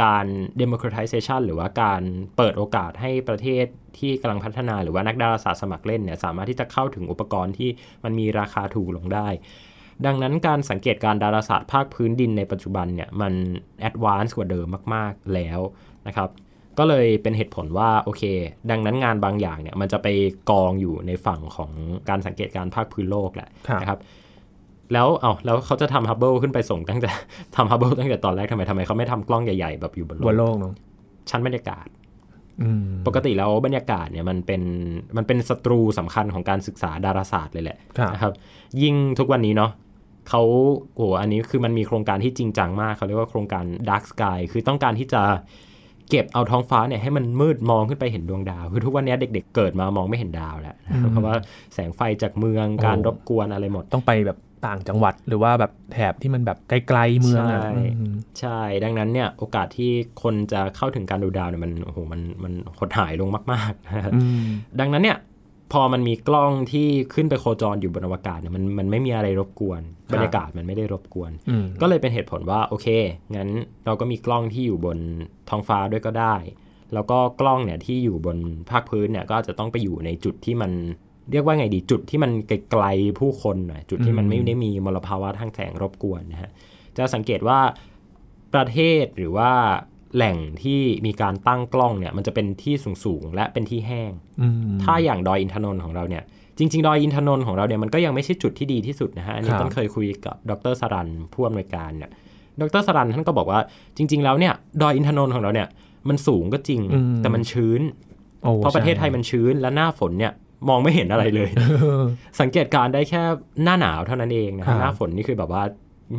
[0.04, 0.25] การ
[0.62, 2.01] democratization หรือว่าการ
[2.38, 3.65] เปิดโอกาสให้ประเทศ
[3.97, 7.69] ที่กำลังพัฒนาหรือว่านักดาราศาสตร์สมัครเล่นเนี่ยสามารถที่จะเข้าถึงอุปกรณ์ที่
[8.04, 9.27] มันมีราคาถูกลงได้
[10.05, 13.33] ดังนั้นการสังเกตการดาราศาสตร์ภาคพื้นดินในปัจจุบันเนี่ยมัน
[13.80, 15.59] advance กว่าเดิมมาก ๆ แล้ว
[16.07, 16.29] นะครับ
[16.77, 18.23] ก็เลยเป็นเหตุผลว่าโอเค
[18.71, 20.07] ดังนั้นงานบางอย่างเนี่ยมันจะไป
[20.49, 21.71] กองอยู่ในฝั่งของ
[22.09, 23.99] การสังเกตการภาคพื้นโลกแหละครับนะครับ
[24.93, 27.11] แล้วเอาแล้วเขาจะทำ Hubble ขึ้นไปส่งตั้งแต่
[27.55, 30.73] ทำ Hubble ตั้งแต่ตอนแรกทำไมทำไมเขาไม่ทำกล้องใหญ่ๆแบบอยู่บนบนโลโลกกเนาะ
[31.29, 31.87] ชั้นบรรยากาศ
[32.61, 34.61] อืมปกติแล้วบรรยากาศเนี่ยมันเป็น
[35.17, 38.33] มันเป็นศัตรูสำคัญของการศึกษาดาราศาสตร์เลยแหละครับนะครับ
[38.81, 39.71] ยิ่งทุกวันนี้เนาะ
[40.29, 40.41] เขา
[40.95, 45.21] โอ้โหอันนี้คือมันมีโครงการที่จริงจังมากเขาเรียกว่าโครงการ Dark Sky คือต้องการที่จะ
[46.10, 51.36] เก็บเอาท้องฟ้าเนี่ยให้มันมืดมองขึ้นไปเห็นดวงดาว คือทุกวันนี้เด็กๆเกิดมามองไม่เห็นดาวแล้วนะเพราะว่า
[51.73, 59.91] แสงไฟจากเมืองการรบกวนอะไรหมด ต้องไปแบบต่างจังหวัดหรือว่าแบบแถบที่มันแบบไกลๆเมืองอะใช่อืมใช่ ดังนั้นเนี่ยโอกาสที่
[60.23, 64.45] คนจะเข้าถึงการดูดาวเนี่ยมันโอ้โหมันมันหดหายลงมากๆนะครับอืม
[64.79, 65.17] ดังนั้นเนี่ย
[65.73, 69.81] พอมันมีกล้องที่ขึ้นไปโคจรอยู่บนอวกาศเนี่ยมันมันไม่มีอะไรรบกวน
[70.13, 72.88] บรรยากาศมันไม่ได้รบกวนอืมก็เลยเป็นเหตุผลว่าโอเค
[73.36, 73.49] งั้น
[73.86, 74.97] เราก็มีกล้องที่อยู่บน
[75.49, 76.36] ท้องฟ้าด้วยก็ได้
[76.93, 78.38] แล้วก็กล้องเนี่ยที่อยู่บน
[78.69, 80.71] ภาคพื้นเนี่ยก็อาจจะต้องไปอยู่ในจุดที่มัน
[81.31, 86.51] เรียกว่าไงดีจุดที่มันไกลๆผู้คนหน่อยจุดที่มันไม่ได้มีมลภาวะทางแสงรบกวนนะฮะ
[86.97, 87.60] จะสังเกตว่า
[88.53, 89.51] ประเทศหรือว่า
[90.15, 96.24] แหล่งที่มีการตั้งกล้องเนี่ยมันจะเป็นที่สูงๆและเป็นที่แห้งอืมถ้าอย่างดอยอินทนนท์ของเราเนี่ย
[96.58, 102.10] จริง ๆ ดอยอินทนนท์ของเราเนี่ยมันก็ยังไม่ใช่จุดที่ดีที่สุดนะฮะอันนี้ครับต้นเคยคุยกับดรสรันผู้อำนวยการเนี่ย
[102.62, 103.60] ดรสรันท่านก็บอกว่า
[103.97, 105.67] จริง ๆ แล้วเนี่ยดอยอินทนนท์ของเราเนี่ย
[106.10, 107.82] มันสูงก็จริงอืมแต่มันชื้น
[108.43, 110.34] โอ้เพราะประเทศไทยมันชื้นและหน้าฝนเนี่ย
[110.69, 111.50] มองไม่เห็นอะไรเลย
[112.41, 113.21] สังเกตการณ์ได้แค่
[113.63, 115.63] หน้าหนาวเท่านั้นเองนะครัฮะบหน้าฝนนี่คือแบบว่า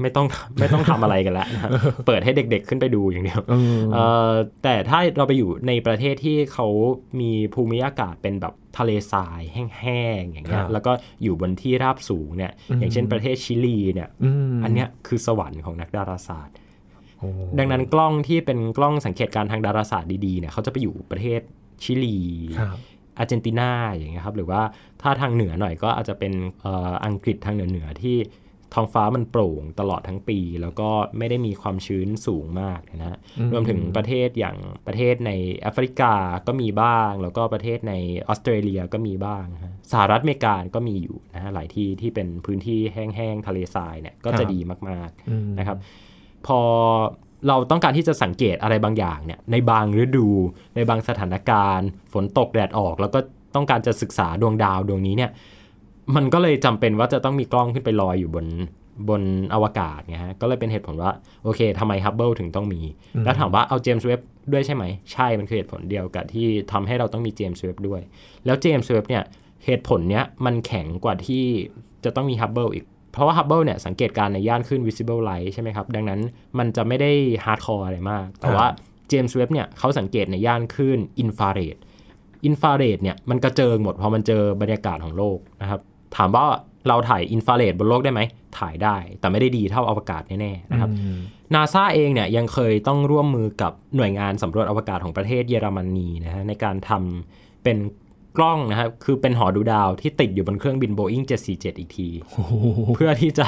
[0.03, 0.27] ไม่ต้อง
[0.61, 1.71] ไม่ต้องทำอะไรกันแล้วนะฮะ
[2.07, 4.31] เปิดให้เด็กๆขึ้นไปดูอย่างเดียวเออเอ่อ
[4.63, 6.67] แต่ถ้าเราไปอยู่ในประเทศที่เขา
[7.21, 16.57] มีภูมิอากาศเป็นแบบทะเลทรายแห้งๆอย่างเงี้คยรับแล้วก็อยู่บนที่ราบสูงเนี่ยอืมอย่างเช่นประเทศชิลีเนี่ยอืมอันเนี้ยคือสวรรค์ของนักดาราศาสตร์
[17.19, 17.29] โอ้
[17.59, 21.41] ดังนั้นกล้องที่เป็นกล้องสังเกตการณ์ทางดาราศาสตร์ดีๆเนี่ยเขาจะไปอยู่ประเทศ
[21.83, 22.19] ชิลี
[22.59, 22.79] ครับ
[23.19, 24.61] อาร์เจนตินาอย่างเงี้ยครับหรือว่า
[25.03, 28.17] ถ้าทางเหนือหน่อยก็อาจจะเป็นเอ่ออังกฤษทางเหนือเหนือๆที่
[28.75, 34.57] ท้องฟ้ามันโปร่งตลอดทั้งปี แล้วก็ไม่ได้มีความชื้นสูงมากนะฮะอืมรวมถึงประเทศอย่าง
[34.87, 36.15] ประเทศในแอฟริกา
[36.47, 37.95] ก็มีบ้าง แล้วก็ประเทศใน
[38.29, 45.79] ออสเตรเลียก็มีบ้างนะฮะสหรัฐอเมริกาก็มีอยู่นะฮะหลายที่ที่เป็นพื้นที่แห้งๆทะเลทรายเนี่ยก็จะดีมากๆอืมนะครับ
[46.47, 46.61] พอ
[47.49, 50.29] เราต้องการที่จะสังเกตอะไรบางอย่างเนี่ยในบางฤดู
[50.77, 53.21] ในบางสถานการณ์ ฝนตกแดดออก แล้วก็
[53.55, 55.31] ต้องการจะศึกษาดวงดาวดวงนี้เนี่ย
[56.17, 58.47] มันก็เลยจำเป็นว่าจะต้องมีกล้องขึ้นไปลอยอยู่บน
[59.09, 59.23] บน
[59.55, 61.11] อวกาศไงฮะ ก็เลยเป็นเหตุผลว่า
[61.45, 62.81] โอเคทำไมฮับเบิลถึงต้องมี
[63.25, 64.21] แล้วถามว่าเอา James Webb
[64.53, 68.01] ด้วยใช่ไหม ใช่มันคือเหตุผลเดียวกับที่ทำให้เราต้องมี James Webb ด้วย
[68.47, 69.23] แล้ว James Webb เนี่ย
[69.65, 71.45] เหตุผลเนี้ยมันแข็งกว่าที่
[72.05, 76.21] จะต้องมี Hubble อีก เพราะว่า Hubble เนี่ยสังเกตการณ์ในย่านขึ้น visible light ใช่ไหมครับ ดังนั้น
[76.59, 77.11] มันจะไม่ได้
[77.45, 78.67] hardcore อะไรมาก แต่ว่า
[79.09, 81.77] James Webb เนี่ยเขาสังเกตในย่านคลื่นอินฟราเรด
[82.45, 85.81] อินฟราเรดเนี่ยมันกระเจิงหมดพอมันเจอบรรยากาศของโลกนะครับ
[86.17, 86.47] ถามว่า
[86.89, 88.21] เราถ่ายอินฟราเรดบนโลกได้ไหม
[88.59, 90.91] ถ่ายได้ แต่ไม่ได้ดีเท่าอวกาศแน่ๆนะครับ
[91.55, 97.79] นาซาเองเนี่ยยังเคยต้องร่วมมือกับหน่วยงานสำรวจอวกาศของประเทศเยอรมนีนะฮะในการทำเป็น
[98.39, 102.09] กล้องนะครับ คือเป็นหอดูดาวที่ติดอยู่บนเครื่องบิน Boeing 747 อีกที
[102.95, 103.47] เพื่อที่จะ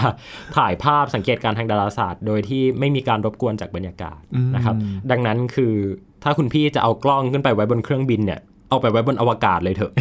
[0.57, 4.21] ถ่ายภาพสังเกตการทางดาราศาสตร์ โดยที่ไม่มีการรบกวนจากบรรยากาศ
[4.55, 4.77] นะครับ
[5.11, 5.75] ดังนั้นคือ
[6.23, 8.41] ถ้าคุณพี่จะเอากล้องขึ้นไปไว้บนเครื่องบินเนี่ย
[8.75, 9.93] เอาไปไว้บนอวกาศเลยเถอะ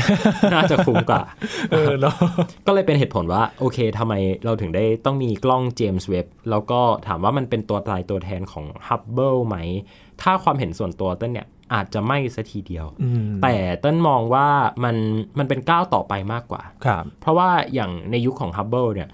[0.53, 1.23] น่าจะคุ้มกว่า
[1.71, 2.15] เออเนาะ
[2.67, 4.13] ก็เลยเป็นเหตุผลว่า โอเคทำไม
[4.45, 9.55] เราถึงได้ต้องมีกล้อง James Webb แล้วก็ถามว่ามันเป็นตัวตายตัวแทนของ Hubble ไหม
[10.21, 12.85] ถ้าความเห็นส่วนตัวเติ้ลเนี่ยอาจจะไม่ซะทีเดียว
[13.43, 14.47] แต่เติ้ลมองว่า
[14.83, 14.95] มัน
[15.37, 19.09] มันเป็นก้าวต่อไปมากกว่าครับเพราะว่าอย่างในยุคของ Hubble เนี่ย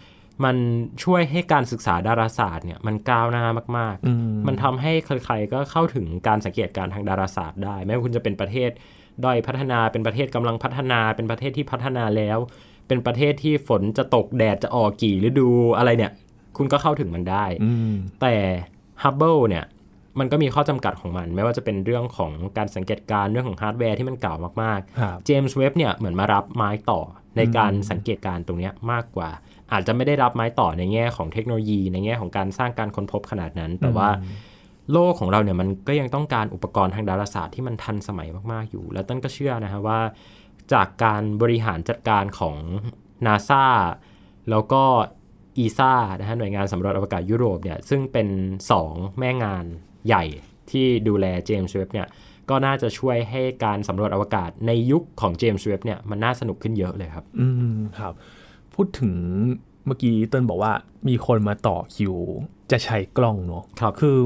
[0.45, 0.57] มัน
[1.03, 3.45] ช่วยให้การศึกษาดาราศาสตร์เนี่ยมันก้าวหน้า
[3.77, 8.69] มาก ๆ มันทำให้ใครๆก็เข้าถึงการสังเกตการณ์ทางดาราศาสตร์ได้ ไม่ว่าคุณจะเป็นประเทศ
[9.25, 12.37] ด้อยพัฒนาเป็นประเทศกำลังพัฒนาเป็นประเทศที่พัฒนาแล้ว
[12.87, 16.11] เป็นประเทศที่ฝนจะตกแดดจะออกกี่ฤดูอะไรเนี่ย
[16.57, 17.45] คุณก็เข้าถึงมันได้
[18.21, 18.35] แต่
[19.03, 19.65] Hubble เนี่ย
[20.19, 27.01] มันก็มีข้อจำกัดของมัน ไม่ว่าจะเป็นเรื่องของการสังเกตการณ์เรื่องของฮาร์ดแวร์ที่มันเก่ามากครับๆ James Webb เนี่ยเหมือนมารับไม้ต่อ
[27.37, 29.29] ในการสังเกตการณ์ตรงเนี้ยมากกว่า
[29.71, 34.09] อาจจะไม่ได้รับไม้ต่อในแง่ของเทคโนโลยี ในแง่ของการสร้างการค้นพบขนาดนั้น แต่ว่า
[34.93, 39.99] โลกของเราเนี่ยมันก็ยังต้องการอุปกรณ์ทางดาราศาสตร์ที่มันทันสมัยมาก ๆ อยู่ แล้วเติ้ลก็เชื่อนะฮะว่า
[40.73, 42.55] จากการบริหารจัดการของ
[43.25, 43.65] นาซา
[44.49, 44.83] แล้วก็
[45.57, 48.27] ESA นะฮะหน่วยงานสำรวจอวกาศยุโรปเนี่ยซึ่งเป็น
[48.77, 49.65] 2 แม่งาน
[50.07, 50.23] ใหญ่
[50.71, 52.07] ที่ดูแล James Webb เนี่ย
[52.49, 57.47] ก็น่าจะช่วยให้การสำรวจอวกาศในยุคของ James Webb เนี่ยมันน่าสนุกขึ้นเยอะเลยครับ อื
[57.77, 58.13] มครับ
[58.73, 59.13] พูดถึง
[59.85, 60.73] เมื่อกี้เติ้ลบอกว่า
[61.07, 62.15] มีคนมาต่อคิว
[62.71, 64.17] จะใช้กล้องเนอะครับคือ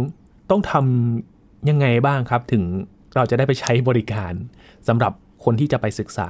[0.49, 2.63] ต้องทำยังไงบ้างครับ ถึง
[3.15, 4.34] เราจะได้ไปใช้บริการ
[4.88, 5.13] สำหรับ
[5.45, 6.29] คนที่จะไปศึกษา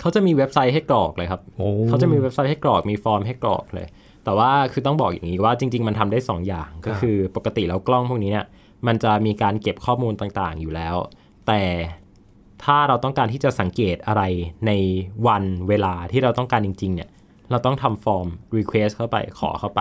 [0.00, 3.86] เขาจะมีเว็บไซต์ให้กรอกเลยครับโอ้เขาจะมีเว็บไซต์ให้กรอกมีฟอร์มให้กรอกเลย
[4.24, 8.46] แต่ว่าคือต้องบอกอย่างนี้ว่าจริง ๆ มันทำได้ 2 อย่างก็คือปกติแล้วกล้องพวกนี้เนี่ย
[8.86, 10.96] มันจะมีการเก็บข้อมูลต่างๆอยู่แล้ว
[11.46, 11.62] แต่
[12.64, 14.22] ถ้าเราต้องการที่จะสังเกตอะไร
[14.66, 14.72] ใน
[15.26, 17.08] วันเวลาที่เราต้องการจริง ๆ เนี่ย
[17.50, 19.80] เราต้องทำฟอร์ม request เข้าไปขอเข้าไป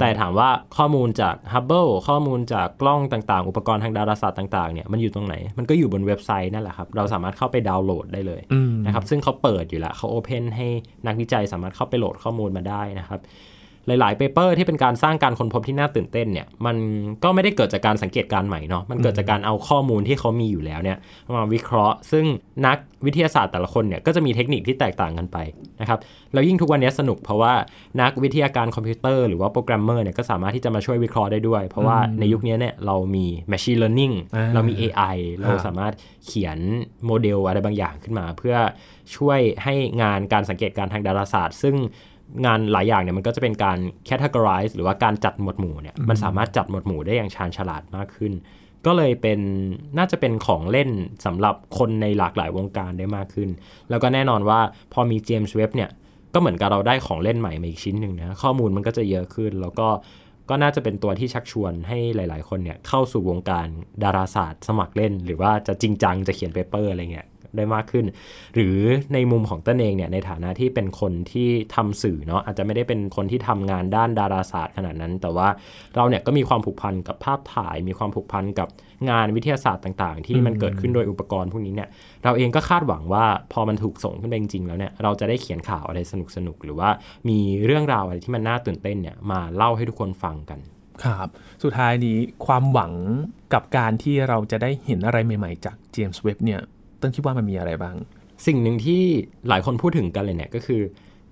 [0.00, 10.66] แต่ถามว่าข้อมูลจาก Hubble ข้อมูลจากกล้องต่างๆ อุปกรณ์ทางดาราศาสตร์ต่างๆเนี่ยมันอยู่ตรงไหน มันก็อยู่บนเว็บไซต์นั่นแหละครับ เราสามารถเข้าไปดาวน์โหลดได้เลยอืมนะครับซึ่งเขาเปิดอยู่แล้วเขาโอเพนให้
[11.06, 13.20] นักวิจัยสามารถเข้าไปโหลดข้อมูลมาได้นะครับ
[13.86, 16.76] หลายๆเปเปอร์ที่เป็นการสร้างการค้นพบที่น่าตื่นเต้นเนี่ยมัน
[17.22, 20.98] ก็ไม่ได้เกิดจากการสังเกตการณ์ใหม่เนาะมันเกิดจากการเอาข้อมูลที่เขามีอยู่แล้วเนี่ย
[21.36, 22.24] มาวิเคราะห์ ซึ่ง
[22.66, 25.36] นักวิทยาศาสตร์แต่ละคนเนี่ยก็จะมีเทคนิคที่แตกต่างกันไป
[25.80, 25.98] นะครับ
[26.32, 27.52] แล้วยิ่งทุกวันนี้สนุกเพราะว่า
[28.00, 35.92] นักวิทยาการคอมพิวเตอร์หรือว่าโปรแกรมเมอร์เนี่ยก็สามารถที่จะมาช่วยวิเคราะห์ได้ด้วย เพราะว่าในยุคนี้เนี่ยเรามี machine learning อ่าเรามี AI เราสามารถ
[36.26, 36.58] เขียน
[37.06, 38.56] โมเดลอะไรบางอย่างขึ้นมา เพื่อ
[39.16, 41.76] ช่วยให้งานการสังเกตการณ์ทางดาราศาสตร์ ซึ่ง
[42.46, 48.32] งานหลายอย่างเนี่ยมันก็จะเป็นการ categorize หรือว่าการจัดหมวดหมู่เนี่ยมันสามารถจัดหมวดหมู่ได้อย่างชาญฉลาดมากขึ้น
[48.86, 49.40] ก็เลยเป็น
[49.98, 50.90] น่าจะเป็นของเล่น
[51.26, 53.48] สำหรับคนในหลากหลายวงการได้มากขึ้น
[53.90, 54.60] แล้วก็แน่นอนว่า
[54.92, 55.90] พอมีเจมส์เว็บเนี่ย
[56.34, 59.88] ก็เหมือนกับเราได้ของเล่นใหม่มาอีกชิ้นหนึ่งนะข้อมูลมันก็จะเยอะขึ้น แล้วก็
[60.50, 63.66] ก็น่าจะเป็นตัวที่ชักชวนให้หลาย ๆ คนเนี่ยเข้าสู่วงการ
[64.02, 68.04] ดาราศาสตร์ สมัครเล่น หรือว่าจะจริงจังจะเขียนเปเปอร์อะไรเงี้ย ได้มากขึ้น
[68.54, 68.76] หรือ
[69.14, 75.48] ในมุมของต้นเองเนี่ยในฐานะที่เป็นคนที่ทำสื่อเนาะอาจจะไม่ได้เป็นคนที่ทำงานด้านดาราศาสตร์ขนาดนั้น แต่ว่า
[75.96, 78.68] เราเนี่ยก็มีความผูกพันกับภาพถ่าย มีความผูกพันกับ
[79.10, 81.88] งานวิทยาศาสตร์ต่าง ๆ ที่มันเกิดขึ้นโดยอุปกรณ์พวกนี้เนี่ย
[82.24, 86.14] เราเองก็คาดหวังว่าพอมันถูกส่งขึ้นไปจริงๆแล้วเนี่ยเราจะได้เขียนข่าวอะไรส
[86.46, 86.88] นุกๆหรือว่า
[87.28, 90.60] มีเรื่องราวอะไรที่มันน่าตื่นเต้นเนี่ยมาเล่าให้ทุกคนฟังกัน
[91.04, 91.28] ครับ
[91.62, 92.92] สุดท้ายนี้ความหวัง
[93.54, 96.60] กับการที่เราจะได้เห็นอะไรใหม่ ๆ จากเจมส์เว็บเนี่ย
[97.02, 97.96] ต้นคิดว่ามันมีอะไรบ้าง
[98.46, 99.02] สิ่งหนึ่งที่
[99.48, 100.82] หลายคนพูดถึงกันเลยเนี่ยก็คือ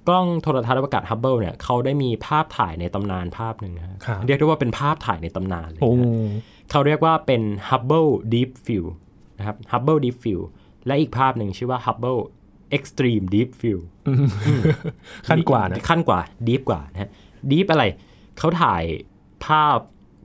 [0.09, 8.91] กล้องโทรทัศน์อวกาศฮับเบิลเนี่ยเขาได้มีภาพถ่ายในตำนานภาพหนึ่งนะฮะครับเรียกได้ว่าเป็นภาพถ่ายในตำนานเลยโอ้นะฮะเขาเรียกว่าเป็น Hubble Deep Field
[9.39, 10.45] นะครับ Hubble Deep Field
[10.87, 12.21] และอีกภาพหนึ่งชื่อว่า Hubble
[12.77, 13.85] Extreme Deep Field
[15.29, 17.11] ขั้นกว่านะขั้นกว่า Deep กว่านะฮะ
[17.51, 17.85] Deep อะไร
[18.39, 18.85] เขาถ่าย
[19.47, 19.79] ภาพ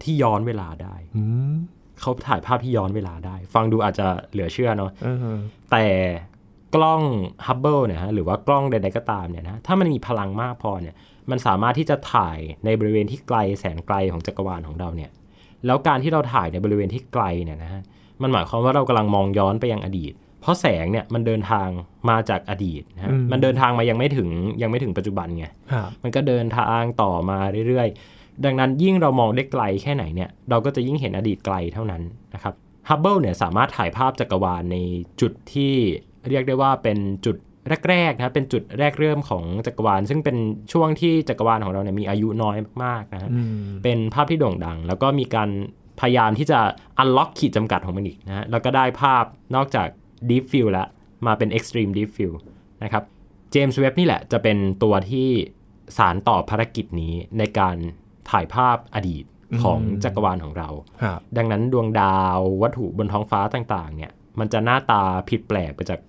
[0.03, 1.55] ที่ย้อนเวลาได้อืม
[2.01, 5.37] เขาถ่ายภาพที่ย้อนเวลาได้ ฟังดูอาจจะเหลือเชื่อเนาะเออ
[5.71, 5.85] แต่
[6.75, 7.01] กล้อง
[7.47, 10.95] Hubble เนี่ยฮะหรือว่ากล้องใดๆก็ตามเนี่ยนะถ้ามันมีพลังมากพอเนี่ย
[11.29, 15.11] มันสามารถที่จะถ่ายในบริเวณที่ไกลแสนไกลของจักรวาลของเราเนี่ย
[15.65, 17.81] แล้วการที่เราถ่ายในบริเวณที่ไกลเนี่ยนะฮะ
[18.21, 21.67] มันหมายความว่าเรากำลังมองย้อนไปยังอดีต เพราะแสงเนี่ยมันเดินทาง
[22.09, 24.29] มาจากอดีตนะฮะมันเดินทางมายังไม่ถึง
[24.61, 28.14] ยังไม่ถึงปัจจุบันไงครับมันก็เดินทางต่อมาเรื่อยๆ
[28.45, 32.01] ดังนั้นยิ่งเรามองได้ไกลแค่ไหนเนี่ยเราก็จะยิ่งเห็นอดีตไกลเท่านั้น
[32.33, 32.53] นะครับ
[32.89, 34.77] ฮับเบิลเนี่ยสามารถถ่ายภาพจักรวาลใน
[35.21, 35.73] จุดที่
[36.29, 37.35] เรียกได้ว่าเป็นจุด
[37.89, 40.37] แรกๆนะเป็นจุดแรกเริ่มของจักรวาล ซึ่งเป็น
[40.73, 45.49] ช่วงที่จักรวาลของเราเนี่ยมีอายุน้อยมากๆนะฮะอืมเป็นภาพที่โด่งดัง แล้วก็มีการ
[45.99, 46.59] พยายามที่จะ
[47.01, 49.87] unlock ขีดจำกัดของมันอีกนะฮะแล้วก็ได้ภาพนอกจาก
[50.29, 50.87] deep field แล้ว
[51.25, 52.39] มาเป็น extreme deep field
[52.83, 53.03] นะครับ
[53.51, 55.27] เจมส์เว็บบ์นี่แหละจะเป็นตัวที่
[55.97, 57.77] สานต่อภารกิจนี้ในการ
[58.31, 59.25] ถ่ายภาพอดีต
[59.63, 60.69] ของจักรวาลของเรา
[61.03, 65.99] ครับดังนั้นดวงดาววัตถุบนท้องฟ้าต่าง ๆ เนี่ย มันจะหน้าตาผิดแปลกไปจาก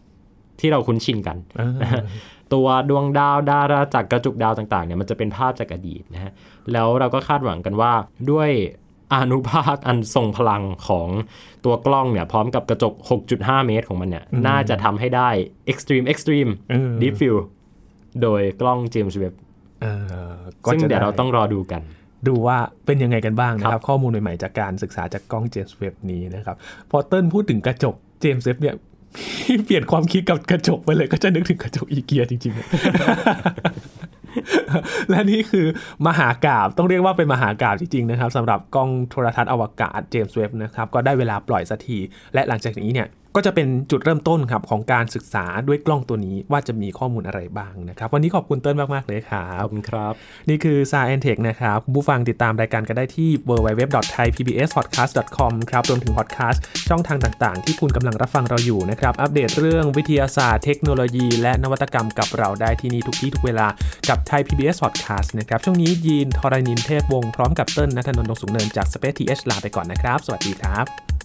[0.60, 2.02] ที่เราคุ้นชินกันอ่านะฮะ
[2.54, 6.32] ตัวดวงดาวดาราจากรกระจุกดาวต่างๆเนี่ยมันจะเป็นภาพจากอดีตนะฮะ
[6.72, 7.92] แล้วเราก็คาดหวังกันว่า
[8.30, 8.50] ด้วย
[9.14, 11.08] อานุภาคอันทรงพลังของ
[11.64, 12.94] ตัวกล้องเนี่ย พร้อมกับกระจก
[13.30, 15.28] 6.5 เมตรของมันเนี่ย น่าจะทำให้ได้
[15.72, 17.42] extreme extreme เออ deep field
[18.22, 19.34] โดยกล้อง James Webb
[19.82, 19.86] เอ
[20.32, 21.82] อก็ซึ่งจะเดี๋ยวเราไต้องรอดูกัน
[22.28, 26.56] ดูว่าเป็นยังไงกันบ้างนะคครัรับบข้อมูลใหม่ๆจากการศึกษาจากกล้องเจมส์เว็บนี้นะครับ
[26.90, 28.74] พอเติ้ลพูดถึงกระจกเจมส์เว็บเนี่ย
[29.64, 32.60] เปลี่ยนความคิดกับกระจกไปเลยก็จะนึกถึงกระจกอีเกียจริงๆ
[35.10, 35.66] และนี่คือ
[36.06, 41.98] มหากราบต้องเรียกว่าเป็นมหากราบจริงๆนะครับสำหรับกล้องโทรทัศน์อวกาศเจมส์เว็บนะครับก็ได้เวลาปล่อยสักที
[42.34, 50.12] และหลังจากนี้เนี่ย ก็จะเป็นจุดเริ่มต้นครับของการศึกษาด้วยกล้องตัวนี้ว่าจะมีข้อมูลอะไรบ้างนะครับ วันนี้ขอบคุณเติ้ลมาก ๆ เลยครัขบอบคุณครับ
[50.48, 63.66] นี่คือ Science Tech นะครับคุณผู้ฟังติดตามรายการกันได้ที่ www.thaipbspodcast.com ครับรวมถึงพอดแคสต์ช่องทางต่างๆ ที่คุณกำลังรับฟังเราอยู่นะครับ อัปเดตเรื่องวิทยาศาสตร์เทคโนโลยี และนวัตกรรมกับเราได้ที่นี่ทุกที่ทุกเวลา
[64.08, 71.15] กับ Thai PBS Podcast นะครับช่วงนี้ยีนทรณินเทพวงศ์พร้อมกับเติ้ลนัทนนท์ดงสูงเนินจาก Space TH ลาไปก่อนนะครับ สวัสดีครับ